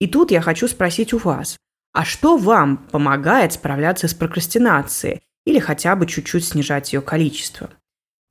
И 0.00 0.06
тут 0.06 0.30
я 0.30 0.40
хочу 0.40 0.66
спросить 0.66 1.12
у 1.12 1.18
вас, 1.18 1.58
а 1.92 2.04
что 2.04 2.36
вам 2.36 2.78
помогает 2.78 3.52
справляться 3.52 4.08
с 4.08 4.14
прокрастинацией 4.14 5.20
или 5.44 5.58
хотя 5.58 5.94
бы 5.96 6.06
чуть-чуть 6.06 6.44
снижать 6.44 6.92
ее 6.92 7.02
количество? 7.02 7.70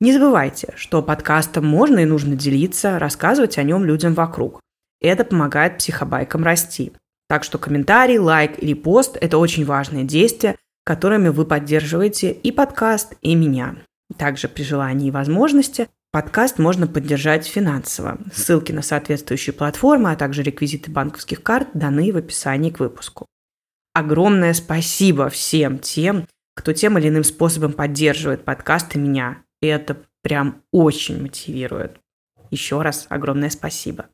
Не 0.00 0.12
забывайте, 0.12 0.74
что 0.76 1.02
подкастом 1.02 1.66
можно 1.66 2.00
и 2.00 2.04
нужно 2.04 2.34
делиться, 2.34 2.98
рассказывать 2.98 3.58
о 3.58 3.62
нем 3.62 3.84
людям 3.84 4.12
вокруг. 4.12 4.60
Это 5.00 5.24
помогает 5.24 5.78
психобайкам 5.78 6.44
расти. 6.44 6.92
Так 7.28 7.44
что 7.44 7.58
комментарий, 7.58 8.18
лайк 8.18 8.62
или 8.62 8.74
пост– 8.74 9.16
это 9.20 9.38
очень 9.38 9.64
важные 9.64 10.04
действия, 10.04 10.56
которыми 10.84 11.28
вы 11.28 11.46
поддерживаете 11.46 12.30
и 12.30 12.52
подкаст, 12.52 13.14
и 13.22 13.34
меня. 13.34 13.76
Также 14.16 14.48
при 14.48 14.62
желании 14.62 15.08
и 15.08 15.10
возможности 15.10 15.88
подкаст 16.12 16.58
можно 16.58 16.86
поддержать 16.86 17.46
финансово. 17.46 18.18
Ссылки 18.32 18.70
на 18.70 18.82
соответствующие 18.82 19.54
платформы, 19.54 20.12
а 20.12 20.16
также 20.16 20.42
реквизиты 20.42 20.90
банковских 20.90 21.42
карт 21.42 21.68
даны 21.74 22.12
в 22.12 22.16
описании 22.16 22.70
к 22.70 22.80
выпуску. 22.80 23.26
Огромное 23.94 24.52
спасибо 24.54 25.28
всем 25.28 25.78
тем, 25.78 26.26
кто 26.54 26.72
тем 26.72 26.98
или 26.98 27.08
иным 27.08 27.24
способом 27.24 27.72
поддерживает 27.72 28.44
подкаст 28.44 28.94
и 28.94 28.98
меня. 28.98 29.38
Это 29.62 29.96
прям 30.22 30.62
очень 30.72 31.22
мотивирует. 31.22 31.98
Еще 32.50 32.82
раз 32.82 33.06
огромное 33.08 33.50
спасибо. 33.50 34.06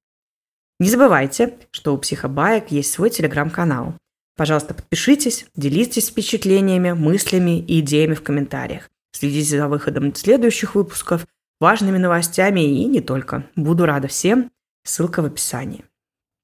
Не 0.78 0.88
забывайте, 0.88 1.58
что 1.72 1.94
у 1.94 1.98
Психобаек 1.98 2.70
есть 2.70 2.92
свой 2.92 3.10
телеграм-канал. 3.10 3.94
Пожалуйста, 4.40 4.72
подпишитесь, 4.72 5.44
делитесь 5.54 6.08
впечатлениями, 6.08 6.92
мыслями 6.92 7.58
и 7.60 7.80
идеями 7.80 8.14
в 8.14 8.22
комментариях. 8.22 8.88
Следите 9.12 9.58
за 9.58 9.68
выходом 9.68 10.14
следующих 10.14 10.76
выпусков, 10.76 11.26
важными 11.60 11.98
новостями 11.98 12.60
и 12.60 12.86
не 12.86 13.02
только. 13.02 13.44
Буду 13.54 13.84
рада 13.84 14.08
всем. 14.08 14.50
Ссылка 14.82 15.20
в 15.20 15.26
описании. 15.26 15.84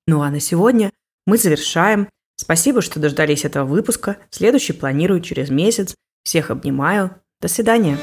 Ну 0.06 0.20
а 0.20 0.30
на 0.30 0.40
сегодня 0.40 0.92
мы 1.26 1.38
завершаем. 1.38 2.10
Спасибо, 2.36 2.82
что 2.82 3.00
дождались 3.00 3.46
этого 3.46 3.64
выпуска. 3.64 4.18
Следующий 4.28 4.74
планирую 4.74 5.22
через 5.22 5.48
месяц. 5.48 5.94
Всех 6.22 6.50
обнимаю. 6.50 7.16
До 7.40 7.48
свидания. 7.48 7.96